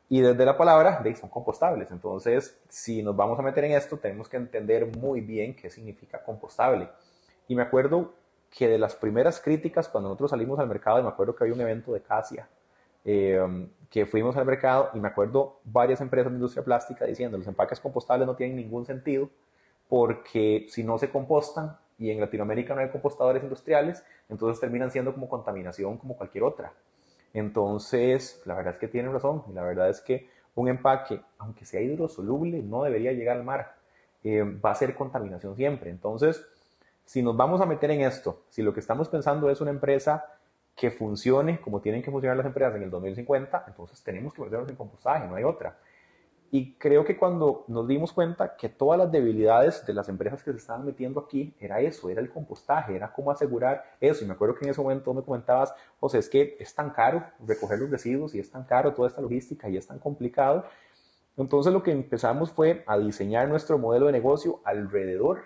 Y 0.09 0.19
desde 0.19 0.43
la 0.43 0.57
palabra, 0.57 0.99
de, 1.01 1.15
son 1.15 1.29
compostables. 1.29 1.89
Entonces, 1.89 2.59
si 2.67 3.01
nos 3.01 3.15
vamos 3.15 3.39
a 3.39 3.41
meter 3.41 3.63
en 3.63 3.71
esto, 3.71 3.95
tenemos 3.99 4.27
que 4.27 4.35
entender 4.35 4.97
muy 4.97 5.21
bien 5.21 5.55
qué 5.55 5.69
significa 5.69 6.21
compostable. 6.21 6.89
Y 7.47 7.55
me 7.55 7.61
acuerdo 7.61 8.11
que 8.51 8.67
de 8.67 8.79
las 8.79 8.97
primeras 8.97 9.39
críticas, 9.39 9.87
cuando 9.87 10.09
nosotros 10.09 10.31
salimos 10.31 10.59
al 10.59 10.67
mercado, 10.67 10.99
y 10.99 11.03
me 11.03 11.07
acuerdo 11.07 11.37
que 11.37 11.45
había 11.45 11.53
un 11.53 11.61
evento 11.61 11.93
de 11.93 12.01
Casia, 12.01 12.49
eh, 13.05 13.67
que 13.89 14.05
fuimos 14.05 14.37
al 14.37 14.45
mercado, 14.45 14.91
y 14.93 14.99
me 14.99 15.07
acuerdo 15.07 15.59
varias 15.63 16.01
empresas 16.01 16.31
de 16.31 16.37
industria 16.37 16.63
plástica 16.63 17.05
diciendo, 17.05 17.37
los 17.37 17.47
empaques 17.47 17.79
compostables 17.79 18.27
no 18.27 18.35
tienen 18.35 18.57
ningún 18.57 18.85
sentido, 18.85 19.29
porque 19.87 20.67
si 20.69 20.83
no 20.83 20.97
se 20.97 21.09
compostan, 21.09 21.77
y 21.97 22.11
en 22.11 22.19
Latinoamérica 22.19 22.75
no 22.75 22.81
hay 22.81 22.89
compostadores 22.89 23.43
industriales, 23.43 24.03
entonces 24.29 24.59
terminan 24.59 24.91
siendo 24.91 25.13
como 25.13 25.27
contaminación 25.27 25.97
como 25.97 26.15
cualquier 26.15 26.43
otra. 26.43 26.71
Entonces, 27.33 28.41
la 28.45 28.55
verdad 28.55 28.73
es 28.73 28.79
que 28.79 28.87
tienen 28.87 29.11
razón, 29.11 29.43
y 29.49 29.53
la 29.53 29.63
verdad 29.63 29.89
es 29.89 30.01
que 30.01 30.29
un 30.55 30.67
empaque, 30.67 31.21
aunque 31.37 31.65
sea 31.65 31.81
hidrosoluble, 31.81 32.61
no 32.61 32.83
debería 32.83 33.11
llegar 33.13 33.37
al 33.37 33.43
mar. 33.43 33.75
Eh, 34.23 34.43
va 34.43 34.71
a 34.71 34.75
ser 34.75 34.95
contaminación 34.95 35.55
siempre. 35.55 35.89
Entonces, 35.89 36.45
si 37.05 37.21
nos 37.21 37.35
vamos 37.35 37.61
a 37.61 37.65
meter 37.65 37.91
en 37.91 38.01
esto, 38.01 38.43
si 38.49 38.61
lo 38.61 38.73
que 38.73 38.81
estamos 38.81 39.07
pensando 39.09 39.49
es 39.49 39.61
una 39.61 39.71
empresa 39.71 40.25
que 40.79 40.91
funcione 40.91 41.59
como 41.59 41.81
tienen 41.81 42.01
que 42.01 42.09
funcionar 42.09 42.37
las 42.37 42.45
empresas 42.45 42.73
en 42.75 42.83
el 42.83 42.89
2050, 42.89 43.65
entonces 43.67 44.01
tenemos 44.01 44.33
que 44.33 44.41
meternos 44.41 44.69
en 44.69 44.77
compostaje, 44.77 45.27
no 45.27 45.35
hay 45.35 45.43
otra. 45.43 45.77
Y 46.51 46.75
creo 46.75 47.03
que 47.03 47.17
cuando 47.17 47.65
nos 47.67 47.85
dimos 47.85 48.13
cuenta 48.13 48.55
que 48.55 48.69
todas 48.69 48.97
las 48.97 49.11
debilidades 49.11 49.85
de 49.85 49.93
las 49.93 50.07
empresas 50.07 50.41
que 50.41 50.51
se 50.51 50.57
estaban 50.57 50.85
metiendo 50.85 51.19
aquí 51.19 51.53
era 51.59 51.81
eso, 51.81 52.09
era 52.09 52.21
el 52.21 52.29
compostaje, 52.29 52.95
era 52.95 53.11
cómo 53.11 53.29
asegurar 53.29 53.83
eso. 53.99 54.23
Y 54.23 54.27
me 54.27 54.33
acuerdo 54.33 54.55
que 54.55 54.65
en 54.65 54.71
ese 54.71 54.81
momento 54.81 55.13
me 55.13 55.21
comentabas, 55.21 55.73
José, 55.99 56.19
es 56.19 56.29
que 56.29 56.55
es 56.59 56.73
tan 56.73 56.91
caro 56.91 57.23
recoger 57.45 57.77
los 57.77 57.91
residuos 57.91 58.33
y 58.33 58.39
es 58.39 58.49
tan 58.49 58.63
caro 58.63 58.93
toda 58.93 59.09
esta 59.09 59.21
logística 59.21 59.67
y 59.69 59.75
es 59.75 59.85
tan 59.85 59.99
complicado. 59.99 60.63
Entonces 61.35 61.73
lo 61.73 61.83
que 61.83 61.91
empezamos 61.91 62.51
fue 62.51 62.83
a 62.87 62.97
diseñar 62.97 63.49
nuestro 63.49 63.77
modelo 63.77 64.05
de 64.05 64.13
negocio 64.13 64.61
alrededor 64.63 65.43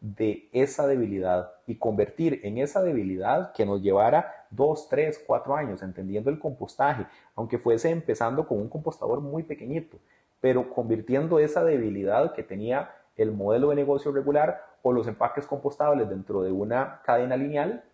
de 0.00 0.48
esa 0.52 0.86
debilidad 0.86 1.52
y 1.66 1.76
convertir 1.76 2.40
en 2.44 2.58
esa 2.58 2.82
debilidad 2.82 3.52
que 3.52 3.66
nos 3.66 3.82
llevara 3.82 4.45
dos, 4.50 4.88
tres, 4.88 5.22
cuatro 5.26 5.54
años 5.54 5.82
entendiendo 5.82 6.30
el 6.30 6.38
compostaje, 6.38 7.06
aunque 7.34 7.58
fuese 7.58 7.90
empezando 7.90 8.46
con 8.46 8.58
un 8.58 8.68
compostador 8.68 9.20
muy 9.20 9.42
pequeñito 9.42 9.98
pero 10.40 10.70
convirtiendo 10.70 11.38
esa 11.38 11.64
debilidad 11.64 12.32
que 12.32 12.42
tenía 12.42 12.94
el 13.16 13.32
modelo 13.32 13.70
de 13.70 13.76
negocio 13.76 14.12
regular 14.12 14.64
o 14.82 14.92
los 14.92 15.06
empaques 15.06 15.46
compostables 15.46 16.08
dentro 16.08 16.42
de 16.42 16.52
una 16.52 17.00
cadena 17.04 17.36
lineal 17.36 17.84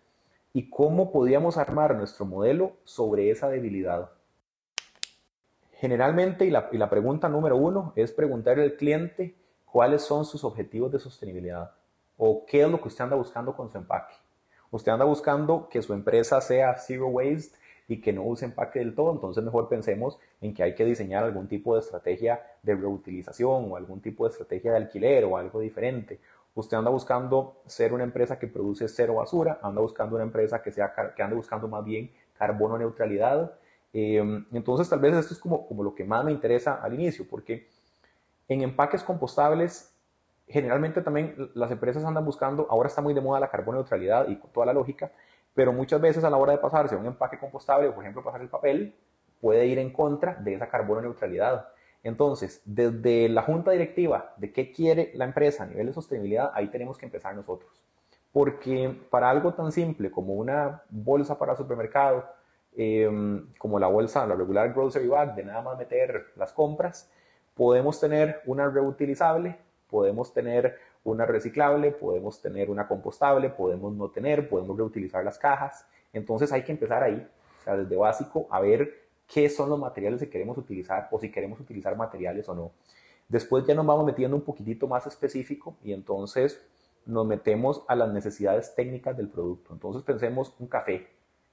y 0.51 0.69
cómo 0.69 1.11
podíamos 1.11 1.57
armar 1.57 1.95
nuestro 1.95 2.25
modelo 2.25 2.73
sobre 2.83 3.31
esa 3.31 3.49
debilidad. 3.49 4.11
Generalmente, 5.77 6.45
y 6.45 6.51
la, 6.51 6.69
la 6.71 6.89
pregunta 6.89 7.27
número 7.27 7.57
uno 7.57 7.93
es 7.95 8.11
preguntarle 8.11 8.63
al 8.63 8.75
cliente 8.75 9.35
cuáles 9.65 10.03
son 10.03 10.25
sus 10.25 10.43
objetivos 10.43 10.91
de 10.91 10.99
sostenibilidad 10.99 11.71
o 12.17 12.45
qué 12.45 12.61
es 12.61 12.69
lo 12.69 12.79
que 12.79 12.89
usted 12.89 13.03
anda 13.03 13.15
buscando 13.15 13.55
con 13.55 13.71
su 13.71 13.77
empaque. 13.77 14.13
Usted 14.73 14.91
anda 14.91 15.05
buscando 15.05 15.69
que 15.69 15.83
su 15.83 15.93
empresa 15.93 16.41
sea 16.41 16.75
zero 16.79 17.05
waste 17.05 17.55
y 17.87 18.01
que 18.01 18.11
no 18.11 18.23
use 18.23 18.45
empaque 18.45 18.79
del 18.79 18.95
todo, 18.95 19.11
entonces 19.11 19.43
mejor 19.43 19.69
pensemos 19.69 20.17
en 20.41 20.51
que 20.51 20.63
hay 20.63 20.73
que 20.73 20.83
diseñar 20.83 21.23
algún 21.23 21.47
tipo 21.47 21.75
de 21.75 21.81
estrategia 21.81 22.41
de 22.63 22.73
reutilización 22.73 23.71
o 23.71 23.75
algún 23.75 24.01
tipo 24.01 24.25
de 24.25 24.31
estrategia 24.31 24.71
de 24.71 24.77
alquiler 24.77 25.25
o 25.25 25.37
algo 25.37 25.59
diferente. 25.59 26.19
Usted 26.55 26.75
anda 26.75 26.89
buscando 26.89 27.61
ser 27.67 27.93
una 27.93 28.03
empresa 28.03 28.39
que 28.39 28.47
produce 28.47 28.87
cero 28.87 29.13
basura, 29.13 29.59
anda 29.61 29.79
buscando 29.79 30.15
una 30.15 30.23
empresa 30.23 30.63
que, 30.63 30.71
sea, 30.71 30.91
que 31.15 31.21
anda 31.21 31.35
buscando 31.35 31.67
más 31.67 31.85
bien 31.85 32.09
carbono 32.35 32.75
neutralidad. 32.75 33.53
Em, 33.93 34.43
entonces 34.51 34.89
tal 34.89 35.01
vez 35.01 35.13
esto 35.13 35.35
es 35.35 35.39
como, 35.39 35.67
como 35.67 35.83
lo 35.83 35.93
que 35.93 36.03
más 36.03 36.25
me 36.25 36.31
interesa 36.31 36.81
al 36.81 36.95
inicio, 36.95 37.27
porque 37.29 37.67
en 38.47 38.63
empaques 38.63 39.03
compostables 39.03 39.92
generalmente 40.47 41.01
también 41.01 41.51
las 41.53 41.71
empresas 41.71 42.03
andan 42.03 42.25
buscando, 42.25 42.67
ahora 42.69 42.87
está 42.87 43.01
muy 43.01 43.13
de 43.13 43.21
moda 43.21 43.39
la 43.39 43.49
carbono 43.49 43.79
neutralidad 43.79 44.27
y 44.27 44.35
toda 44.35 44.65
la 44.65 44.73
lógica, 44.73 45.11
pero 45.53 45.71
muchas 45.71 46.01
veces 46.01 46.23
a 46.23 46.29
la 46.29 46.37
hora 46.37 46.51
de 46.53 46.57
pasarse 46.57 46.95
a 46.95 46.97
un 46.97 47.05
empaque 47.05 47.37
compostable 47.37 47.87
o 47.87 47.93
por 47.93 48.03
ejemplo 48.03 48.23
pasar 48.23 48.41
el 48.41 48.49
papel, 48.49 48.95
puede 49.39 49.65
ir 49.65 49.77
en 49.77 49.91
contra 49.91 50.35
de 50.35 50.53
esa 50.53 50.69
carbono 50.69 51.01
neutralidad. 51.01 51.67
Entonces, 52.01 52.61
desde 52.65 53.29
la 53.29 53.43
junta 53.43 53.71
directiva 53.71 54.33
de 54.37 54.51
qué 54.51 54.71
quiere 54.71 55.11
la 55.15 55.25
empresa 55.25 55.63
a 55.63 55.67
nivel 55.67 55.87
de 55.87 55.93
sostenibilidad, 55.93 56.51
ahí 56.53 56.67
tenemos 56.67 56.97
que 56.97 57.05
empezar 57.05 57.35
nosotros. 57.35 57.71
Porque 58.31 58.93
para 59.09 59.29
algo 59.29 59.53
tan 59.53 59.71
simple 59.71 60.11
como 60.11 60.33
una 60.33 60.83
bolsa 60.89 61.37
para 61.37 61.55
supermercado, 61.55 62.25
em, 62.75 63.53
como 63.57 63.79
la 63.79 63.87
bolsa, 63.87 64.25
la 64.25 64.35
regular 64.35 64.73
grocery 64.73 65.07
bag, 65.07 65.35
de 65.35 65.43
nada 65.43 65.61
más 65.61 65.77
meter 65.77 66.31
las 66.35 66.51
compras, 66.51 67.09
podemos 67.53 67.99
tener 67.99 68.41
una 68.45 68.69
reutilizable, 68.69 69.57
podemos 69.93 70.33
tener 70.33 70.79
una 71.03 71.27
reciclable, 71.27 71.91
podemos 71.91 72.41
tener 72.41 72.71
una 72.71 72.87
compostable, 72.87 73.51
podemos 73.51 73.93
no 73.93 74.09
tener, 74.09 74.49
podemos 74.49 74.75
reutilizar 74.75 75.23
las 75.23 75.37
cajas. 75.37 75.85
Entonces 76.13 76.51
hay 76.51 76.63
que 76.63 76.71
empezar 76.71 77.03
ahí, 77.03 77.29
o 77.59 77.63
sea, 77.63 77.77
desde 77.77 77.95
básico, 77.95 78.47
a 78.49 78.59
ver 78.59 79.03
qué 79.27 79.47
son 79.49 79.69
los 79.69 79.77
materiales 79.77 80.19
que 80.19 80.31
queremos 80.31 80.57
utilizar 80.57 81.09
o 81.11 81.19
si 81.19 81.29
queremos 81.29 81.59
utilizar 81.59 81.95
materiales 81.95 82.49
o 82.49 82.55
no. 82.55 82.71
Después 83.29 83.67
ya 83.67 83.75
nos 83.75 83.85
vamos 83.85 84.03
metiendo 84.03 84.35
un 84.35 84.41
poquitito 84.41 84.87
más 84.87 85.05
específico 85.05 85.75
y 85.83 85.93
entonces 85.93 86.59
nos 87.05 87.27
metemos 87.27 87.83
a 87.87 87.93
las 87.93 88.11
necesidades 88.11 88.73
técnicas 88.73 89.15
del 89.15 89.29
producto. 89.29 89.73
Entonces 89.73 90.01
pensemos 90.01 90.55
un 90.57 90.65
café. 90.65 91.05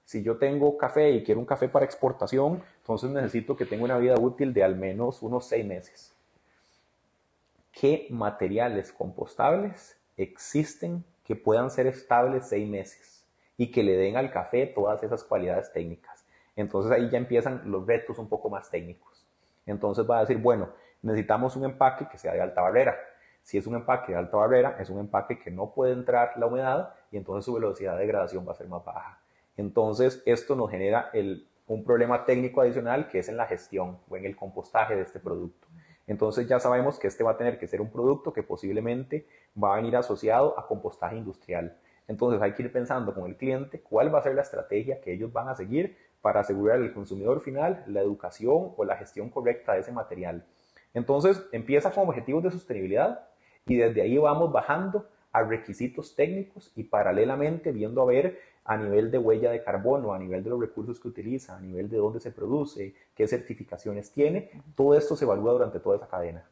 Si 0.07 0.22
yo 0.22 0.38
tengo 0.38 0.79
café 0.79 1.11
y 1.11 1.22
quiero 1.24 1.40
un 1.40 1.46
café 1.46 1.68
para 1.68 1.85
exportación, 1.85 2.62
entonces 2.79 3.11
necesito 3.11 3.55
que 3.55 3.66
tenga 3.66 3.85
una 3.85 3.98
vida 3.98 4.14
útil 4.18 4.55
de 4.55 4.64
al 4.64 4.76
menos 4.76 5.20
unos 5.20 5.44
seis 5.44 5.66
meses 5.66 6.14
qué 7.73 8.07
materiales 8.11 8.93
compostables 8.93 10.01
existen 10.17 11.05
que 11.25 11.37
puedan 11.37 11.71
ser 11.71 11.87
estables 11.87 12.49
seis 12.49 12.69
meses 12.69 13.25
y 13.57 13.71
que 13.71 13.83
le 13.83 13.97
den 13.97 14.17
al 14.17 14.31
café 14.31 14.67
todas 14.67 15.03
esas 15.03 15.23
cualidades 15.23 15.73
técnicas. 15.73 16.27
Entonces 16.57 16.91
ahí 16.93 17.09
ya 17.09 17.19
empiezan 17.19 17.63
los 17.71 17.87
retos 17.87 18.19
un 18.19 18.29
poco 18.29 18.51
más 18.51 18.71
técnicos. 18.71 19.27
Entonces 19.67 20.09
va 20.09 20.19
a 20.19 20.21
decir, 20.21 20.39
bueno, 20.39 20.71
necesitamos 21.03 21.57
un 21.57 21.65
empaque 21.65 22.09
que 22.09 22.19
sea 22.19 22.33
de 22.33 22.41
alta 22.41 22.63
barrera. 22.63 22.97
Si 23.43 23.59
es 23.59 23.67
un 23.67 23.75
empaque 23.77 24.13
de 24.13 24.19
alta 24.19 24.37
barrera, 24.37 24.77
es 24.79 24.91
un 24.91 24.99
empaque 24.99 25.39
que 25.39 25.51
no 25.51 25.73
puede 25.73 25.93
entrar 25.93 26.33
la 26.37 26.47
humedad 26.47 26.95
y 27.11 27.17
entonces 27.17 27.45
su 27.45 27.55
velocidad 27.55 27.95
de 27.95 28.01
degradación 28.01 28.47
va 28.47 28.53
a 28.53 28.57
ser 28.57 28.69
más 28.69 28.85
baja. 28.85 29.21
Entonces 29.57 30.23
esto 30.27 30.55
nos 30.57 30.71
genera 30.71 31.11
un 31.67 31.85
problema 31.85 32.25
técnico 32.25 32.61
adicional 32.61 33.09
que 33.09 33.21
es 33.21 33.29
en 33.29 33.37
la 33.37 33.47
gestión 33.47 33.99
o 34.09 34.17
en 34.17 34.25
el 34.25 34.37
compostaje 34.37 34.97
de 34.97 35.03
este 35.03 35.21
producto. 35.21 35.69
Entonces 36.11 36.49
ya 36.49 36.59
sabemos 36.59 36.99
que 36.99 37.07
este 37.07 37.23
va 37.23 37.31
a 37.31 37.37
tener 37.37 37.57
que 37.57 37.68
ser 37.68 37.81
un 37.81 37.88
producto 37.88 38.33
que 38.33 38.42
posiblemente 38.42 39.29
va 39.57 39.75
a 39.75 39.77
venir 39.77 39.94
asociado 39.94 40.59
a 40.59 40.66
compostaje 40.66 41.16
industrial. 41.16 41.77
Entonces 42.09 42.42
hay 42.42 42.53
que 42.55 42.64
ir 42.64 42.73
pensando 42.73 43.14
con 43.14 43.31
el 43.31 43.37
cliente 43.37 43.81
cuál 43.81 44.12
va 44.12 44.18
a 44.18 44.23
ser 44.25 44.35
la 44.35 44.42
estrategia 44.42 45.01
que 45.01 45.12
ellos 45.12 45.33
van 45.33 45.49
a 45.49 45.55
seguir 45.55 45.96
para 46.20 46.40
asegurar 46.40 46.79
al 46.79 46.92
consumidor 46.92 47.40
final 47.40 47.85
la 47.87 48.01
educación 48.01 48.73
o 48.77 48.85
la 48.85 48.96
gestión 48.96 49.31
correcta 49.31 49.75
de 49.75 49.83
ese 49.83 49.92
material. 49.92 50.44
Entonces 50.94 51.46
empieza 51.53 51.92
con 51.92 52.09
objetivos 52.09 52.42
de 52.42 52.51
sostenibilidad 52.51 53.29
y 53.66 53.77
desde 53.77 54.03
ahí 54.03 54.18
vamos 54.18 54.51
bajando 54.51 55.07
a 55.31 55.44
requisitos 55.44 56.16
técnicos 56.16 56.73
y 56.75 56.83
paralelamente 56.83 57.70
viendo 57.70 58.03
a 58.03 58.07
ver 58.07 58.37
a 58.64 58.77
nivel 58.77 59.11
de 59.11 59.18
huella 59.18 59.51
de 59.51 59.62
carbono, 59.62 60.12
a 60.12 60.18
nivel 60.18 60.44
de 60.44 60.51
los 60.51 60.61
recursos 60.61 61.01
que 61.01 61.09
utiliza, 61.09 61.57
a 61.57 61.61
nivel 61.61 61.88
de 61.88 61.96
dónde 61.96 62.20
se 62.20 62.31
produce, 62.31 62.94
qué 63.14 63.27
certificaciones 63.27 64.11
tiene, 64.11 64.51
todo 64.75 64.94
esto 64.94 65.16
se 65.16 65.25
evalúa 65.25 65.53
durante 65.53 65.81
toda 65.81 65.96
esa 65.96 66.09
cadena. 66.09 66.44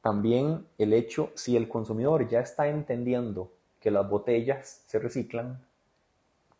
También 0.00 0.66
el 0.78 0.92
hecho, 0.92 1.30
si 1.34 1.56
el 1.56 1.68
consumidor 1.68 2.28
ya 2.28 2.40
está 2.40 2.68
entendiendo 2.68 3.52
que 3.80 3.90
las 3.90 4.08
botellas 4.08 4.84
se 4.86 4.98
reciclan, 4.98 5.60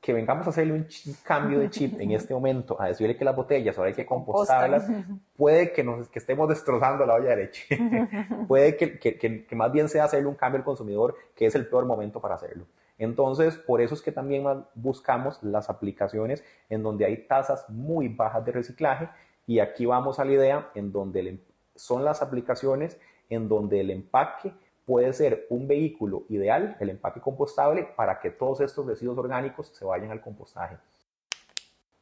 que 0.00 0.12
vengamos 0.12 0.46
a 0.46 0.50
hacerle 0.50 0.74
un 0.74 0.86
cambio 1.24 1.58
de 1.58 1.68
chip 1.68 2.00
en 2.00 2.12
este 2.12 2.32
momento, 2.32 2.80
a 2.80 2.86
decirle 2.86 3.16
que 3.16 3.24
las 3.24 3.34
botellas 3.34 3.76
ahora 3.76 3.88
hay 3.88 3.94
que 3.96 4.06
compostarlas, 4.06 4.88
puede 5.36 5.72
que, 5.72 5.82
nos, 5.82 6.08
que 6.08 6.20
estemos 6.20 6.48
destrozando 6.48 7.04
la 7.04 7.14
olla 7.14 7.30
de 7.30 7.36
leche. 7.36 7.66
puede 8.48 8.76
que, 8.76 9.00
que, 9.00 9.16
que, 9.16 9.56
más 9.56 9.72
bien 9.72 9.88
sea 9.88 10.04
hacerle 10.04 10.28
un 10.28 10.36
cambio 10.36 10.58
al 10.58 10.64
consumidor, 10.64 11.16
que 11.34 11.46
es 11.46 11.54
el 11.56 11.66
peor 11.66 11.86
momento 11.86 12.20
para 12.20 12.36
hacerlo. 12.36 12.66
Entonces, 12.98 13.56
por 13.56 13.80
eso 13.80 13.94
es 13.94 14.02
que 14.02 14.12
también 14.12 14.44
buscamos 14.74 15.42
las 15.42 15.68
aplicaciones 15.68 16.44
en 16.68 16.82
donde 16.82 17.04
hay 17.04 17.26
tasas 17.26 17.68
muy 17.68 18.08
bajas 18.08 18.44
de 18.44 18.52
reciclaje 18.52 19.08
y 19.46 19.60
aquí 19.60 19.86
vamos 19.86 20.18
a 20.18 20.24
la 20.24 20.32
idea 20.32 20.70
en 20.74 20.92
donde 20.92 21.28
em, 21.28 21.38
son 21.74 22.04
las 22.04 22.22
aplicaciones 22.22 22.98
en 23.28 23.48
donde 23.48 23.80
el 23.80 23.90
empaque 23.90 24.52
puede 24.84 25.12
ser 25.12 25.46
un 25.50 25.66
vehículo 25.66 26.24
ideal, 26.28 26.76
el 26.80 26.90
empaque 26.90 27.20
compostable, 27.20 27.84
para 27.96 28.20
que 28.20 28.30
todos 28.30 28.60
estos 28.60 28.86
residuos 28.86 29.18
orgánicos 29.18 29.68
se 29.68 29.84
vayan 29.84 30.10
al 30.10 30.20
compostaje. 30.20 30.78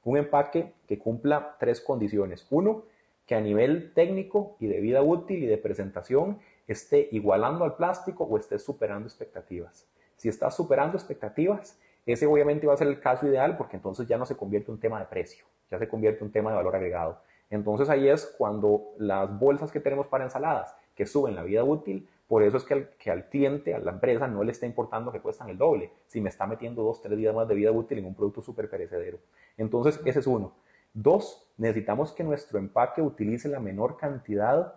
Un 0.04 0.18
empaque 0.18 0.74
que 0.86 0.98
cumpla 0.98 1.56
tres 1.58 1.80
condiciones. 1.80 2.46
Uno, 2.50 2.84
que 3.26 3.34
a 3.34 3.40
nivel 3.40 3.94
técnico 3.94 4.56
y 4.60 4.66
de 4.66 4.80
vida 4.80 5.02
útil 5.02 5.42
y 5.42 5.46
de 5.46 5.56
presentación 5.56 6.40
esté 6.66 7.08
igualando 7.12 7.64
al 7.64 7.76
plástico 7.76 8.24
o 8.24 8.36
esté 8.36 8.58
superando 8.58 9.08
expectativas. 9.08 9.88
Si 10.16 10.28
está 10.28 10.50
superando 10.50 10.96
expectativas, 10.96 11.78
ese 12.06 12.26
obviamente 12.26 12.66
va 12.66 12.74
a 12.74 12.76
ser 12.76 12.88
el 12.88 13.00
caso 13.00 13.26
ideal 13.26 13.56
porque 13.56 13.76
entonces 13.76 14.06
ya 14.06 14.18
no 14.18 14.26
se 14.26 14.36
convierte 14.36 14.70
en 14.70 14.74
un 14.74 14.80
tema 14.80 14.98
de 14.98 15.06
precio, 15.06 15.44
ya 15.70 15.78
se 15.78 15.88
convierte 15.88 16.20
en 16.20 16.26
un 16.26 16.32
tema 16.32 16.50
de 16.50 16.56
valor 16.56 16.76
agregado. 16.76 17.18
Entonces 17.50 17.88
ahí 17.88 18.08
es 18.08 18.26
cuando 18.38 18.94
las 18.98 19.38
bolsas 19.38 19.70
que 19.70 19.80
tenemos 19.80 20.06
para 20.06 20.24
ensaladas 20.24 20.74
que 20.94 21.06
suben 21.06 21.34
la 21.34 21.42
vida 21.42 21.64
útil, 21.64 22.08
por 22.26 22.42
eso 22.42 22.56
es 22.56 22.64
que 22.64 22.74
al, 22.74 22.88
que 22.98 23.10
al 23.10 23.28
cliente, 23.28 23.74
a 23.74 23.78
la 23.78 23.92
empresa, 23.92 24.26
no 24.28 24.44
le 24.44 24.52
está 24.52 24.66
importando 24.66 25.12
que 25.12 25.20
cuestan 25.20 25.50
el 25.50 25.58
doble, 25.58 25.90
si 26.06 26.20
me 26.20 26.30
está 26.30 26.46
metiendo 26.46 26.82
dos, 26.82 27.02
tres 27.02 27.18
días 27.18 27.34
más 27.34 27.46
de 27.48 27.54
vida 27.54 27.70
útil 27.70 27.98
en 27.98 28.06
un 28.06 28.14
producto 28.14 28.42
súper 28.42 28.70
perecedero. 28.70 29.18
Entonces, 29.58 30.00
ese 30.04 30.20
es 30.20 30.26
uno. 30.26 30.52
Dos, 30.94 31.46
necesitamos 31.58 32.12
que 32.12 32.24
nuestro 32.24 32.58
empaque 32.58 33.02
utilice 33.02 33.48
la 33.48 33.60
menor 33.60 33.96
cantidad 33.96 34.74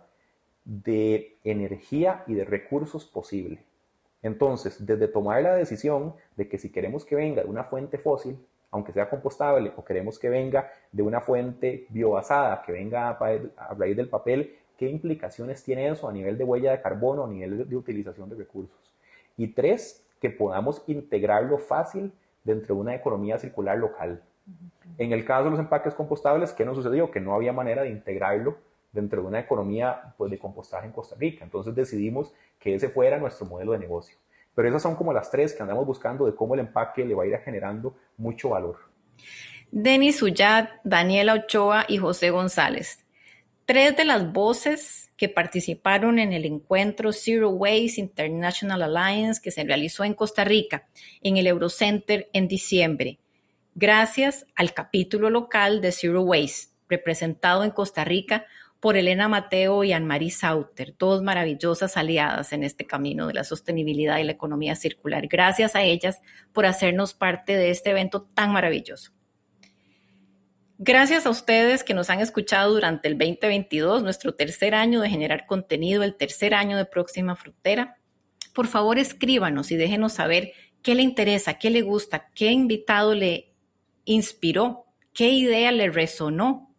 de 0.64 1.38
energía 1.44 2.24
y 2.26 2.34
de 2.34 2.44
recursos 2.44 3.06
posible. 3.06 3.64
Entonces, 4.22 4.84
desde 4.84 5.08
tomar 5.08 5.42
la 5.42 5.54
decisión 5.54 6.14
de 6.36 6.48
que 6.48 6.58
si 6.58 6.70
queremos 6.70 7.04
que 7.04 7.14
venga 7.14 7.42
de 7.42 7.48
una 7.48 7.64
fuente 7.64 7.98
fósil, 7.98 8.38
aunque 8.70 8.92
sea 8.92 9.08
compostable, 9.08 9.72
o 9.76 9.84
queremos 9.84 10.18
que 10.18 10.28
venga 10.28 10.70
de 10.92 11.02
una 11.02 11.20
fuente 11.20 11.86
biobasada, 11.88 12.62
que 12.62 12.72
venga 12.72 13.10
a 13.10 13.74
raíz 13.74 13.96
del 13.96 14.08
papel, 14.08 14.56
¿qué 14.76 14.88
implicaciones 14.88 15.62
tiene 15.62 15.88
eso 15.88 16.08
a 16.08 16.12
nivel 16.12 16.36
de 16.36 16.44
huella 16.44 16.72
de 16.72 16.82
carbono, 16.82 17.24
a 17.24 17.28
nivel 17.28 17.68
de 17.68 17.76
utilización 17.76 18.28
de 18.28 18.36
recursos? 18.36 18.76
Y 19.36 19.48
tres, 19.48 20.04
que 20.20 20.30
podamos 20.30 20.82
integrarlo 20.86 21.58
fácil 21.58 22.12
dentro 22.44 22.74
de 22.74 22.80
una 22.80 22.94
economía 22.94 23.38
circular 23.38 23.78
local. 23.78 24.22
En 24.96 25.12
el 25.12 25.24
caso 25.24 25.44
de 25.44 25.50
los 25.50 25.60
empaques 25.60 25.94
compostables, 25.94 26.52
¿qué 26.52 26.64
nos 26.64 26.76
sucedió? 26.76 27.10
Que 27.10 27.20
no 27.20 27.34
había 27.34 27.52
manera 27.52 27.82
de 27.82 27.90
integrarlo 27.90 28.56
dentro 28.92 29.22
de 29.22 29.28
una 29.28 29.40
economía 29.40 30.14
pues, 30.16 30.30
de 30.30 30.38
compostaje 30.38 30.86
en 30.86 30.92
Costa 30.92 31.16
Rica. 31.18 31.44
Entonces 31.44 31.74
decidimos 31.74 32.32
que 32.58 32.74
ese 32.74 32.88
fuera 32.88 33.18
nuestro 33.18 33.46
modelo 33.46 33.72
de 33.72 33.78
negocio. 33.78 34.16
Pero 34.54 34.68
esas 34.68 34.82
son 34.82 34.96
como 34.96 35.12
las 35.12 35.30
tres 35.30 35.54
que 35.54 35.62
andamos 35.62 35.86
buscando 35.86 36.26
de 36.26 36.34
cómo 36.34 36.54
el 36.54 36.60
empaque 36.60 37.04
le 37.04 37.14
va 37.14 37.22
a 37.22 37.26
ir 37.26 37.38
generando 37.38 37.94
mucho 38.16 38.50
valor. 38.50 38.76
Denis 39.70 40.22
Ullat, 40.22 40.70
Daniela 40.82 41.34
Ochoa 41.34 41.84
y 41.88 41.98
José 41.98 42.30
González. 42.30 43.04
Tres 43.66 43.96
de 43.96 44.04
las 44.06 44.32
voces 44.32 45.12
que 45.18 45.28
participaron 45.28 46.18
en 46.18 46.32
el 46.32 46.46
encuentro 46.46 47.12
Zero 47.12 47.50
Waste 47.50 48.00
International 48.00 48.82
Alliance 48.82 49.42
que 49.42 49.50
se 49.50 49.64
realizó 49.64 50.04
en 50.04 50.14
Costa 50.14 50.44
Rica, 50.44 50.88
en 51.22 51.36
el 51.36 51.46
Eurocenter 51.46 52.30
en 52.32 52.48
diciembre, 52.48 53.18
gracias 53.74 54.46
al 54.56 54.72
capítulo 54.72 55.28
local 55.28 55.80
de 55.80 55.92
Zero 55.92 56.22
Waste, 56.22 56.72
representado 56.88 57.62
en 57.62 57.70
Costa 57.70 58.04
Rica 58.04 58.46
por 58.80 58.96
Elena 58.96 59.28
Mateo 59.28 59.82
y 59.82 59.92
Anne-Marie 59.92 60.30
Sauter, 60.30 60.94
dos 60.98 61.22
maravillosas 61.22 61.96
aliadas 61.96 62.52
en 62.52 62.62
este 62.62 62.86
camino 62.86 63.26
de 63.26 63.34
la 63.34 63.44
sostenibilidad 63.44 64.18
y 64.18 64.24
la 64.24 64.32
economía 64.32 64.76
circular. 64.76 65.26
Gracias 65.26 65.74
a 65.74 65.82
ellas 65.82 66.20
por 66.52 66.66
hacernos 66.66 67.12
parte 67.14 67.56
de 67.56 67.70
este 67.70 67.90
evento 67.90 68.22
tan 68.34 68.52
maravilloso. 68.52 69.12
Gracias 70.80 71.26
a 71.26 71.30
ustedes 71.30 71.82
que 71.82 71.92
nos 71.92 72.08
han 72.08 72.20
escuchado 72.20 72.72
durante 72.72 73.08
el 73.08 73.18
2022, 73.18 74.04
nuestro 74.04 74.34
tercer 74.36 74.76
año 74.76 75.00
de 75.00 75.10
generar 75.10 75.46
contenido, 75.46 76.04
el 76.04 76.14
tercer 76.14 76.54
año 76.54 76.76
de 76.76 76.84
Próxima 76.84 77.34
Frontera. 77.34 77.98
Por 78.54 78.68
favor, 78.68 78.96
escríbanos 78.96 79.72
y 79.72 79.76
déjenos 79.76 80.12
saber 80.12 80.52
qué 80.82 80.94
le 80.94 81.02
interesa, 81.02 81.54
qué 81.54 81.70
le 81.70 81.82
gusta, 81.82 82.30
qué 82.32 82.52
invitado 82.52 83.12
le 83.12 83.52
inspiró, 84.04 84.84
qué 85.12 85.30
idea 85.30 85.72
le 85.72 85.90
resonó. 85.90 86.72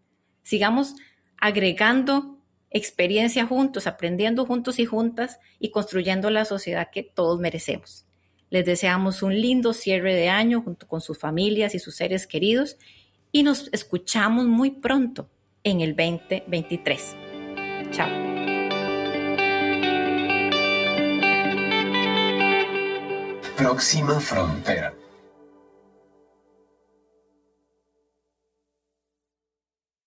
Sigamos 0.44 0.96
agregando 1.40 2.38
experiencia 2.72 3.46
juntos, 3.46 3.88
aprendiendo 3.88 4.46
juntos 4.46 4.80
y 4.80 4.86
juntas 4.86 5.40
y 5.60 5.72
construyendo 5.72 6.30
la 6.30 6.46
sociedad 6.46 6.90
que 6.92 7.04
todos 7.04 7.40
merecemos. 7.40 8.06
Les 8.50 8.66
deseamos 8.66 9.22
un 9.22 9.40
lindo 9.40 9.74
cierre 9.74 10.16
de 10.16 10.30
año 10.30 10.62
junto 10.62 10.88
con 10.88 11.02
sus 11.02 11.18
familias 11.18 11.76
y 11.76 11.80
sus 11.80 11.96
seres 11.96 12.28
queridos 12.28 12.78
y 13.32 13.44
nos 13.44 13.70
escuchamos 13.72 14.48
muy 14.48 14.72
pronto 14.72 15.30
en 15.64 15.82
el 15.82 15.96
2023. 15.96 17.16
Chao. 17.92 18.10
Próxima 23.56 24.20
frontera. 24.20 24.94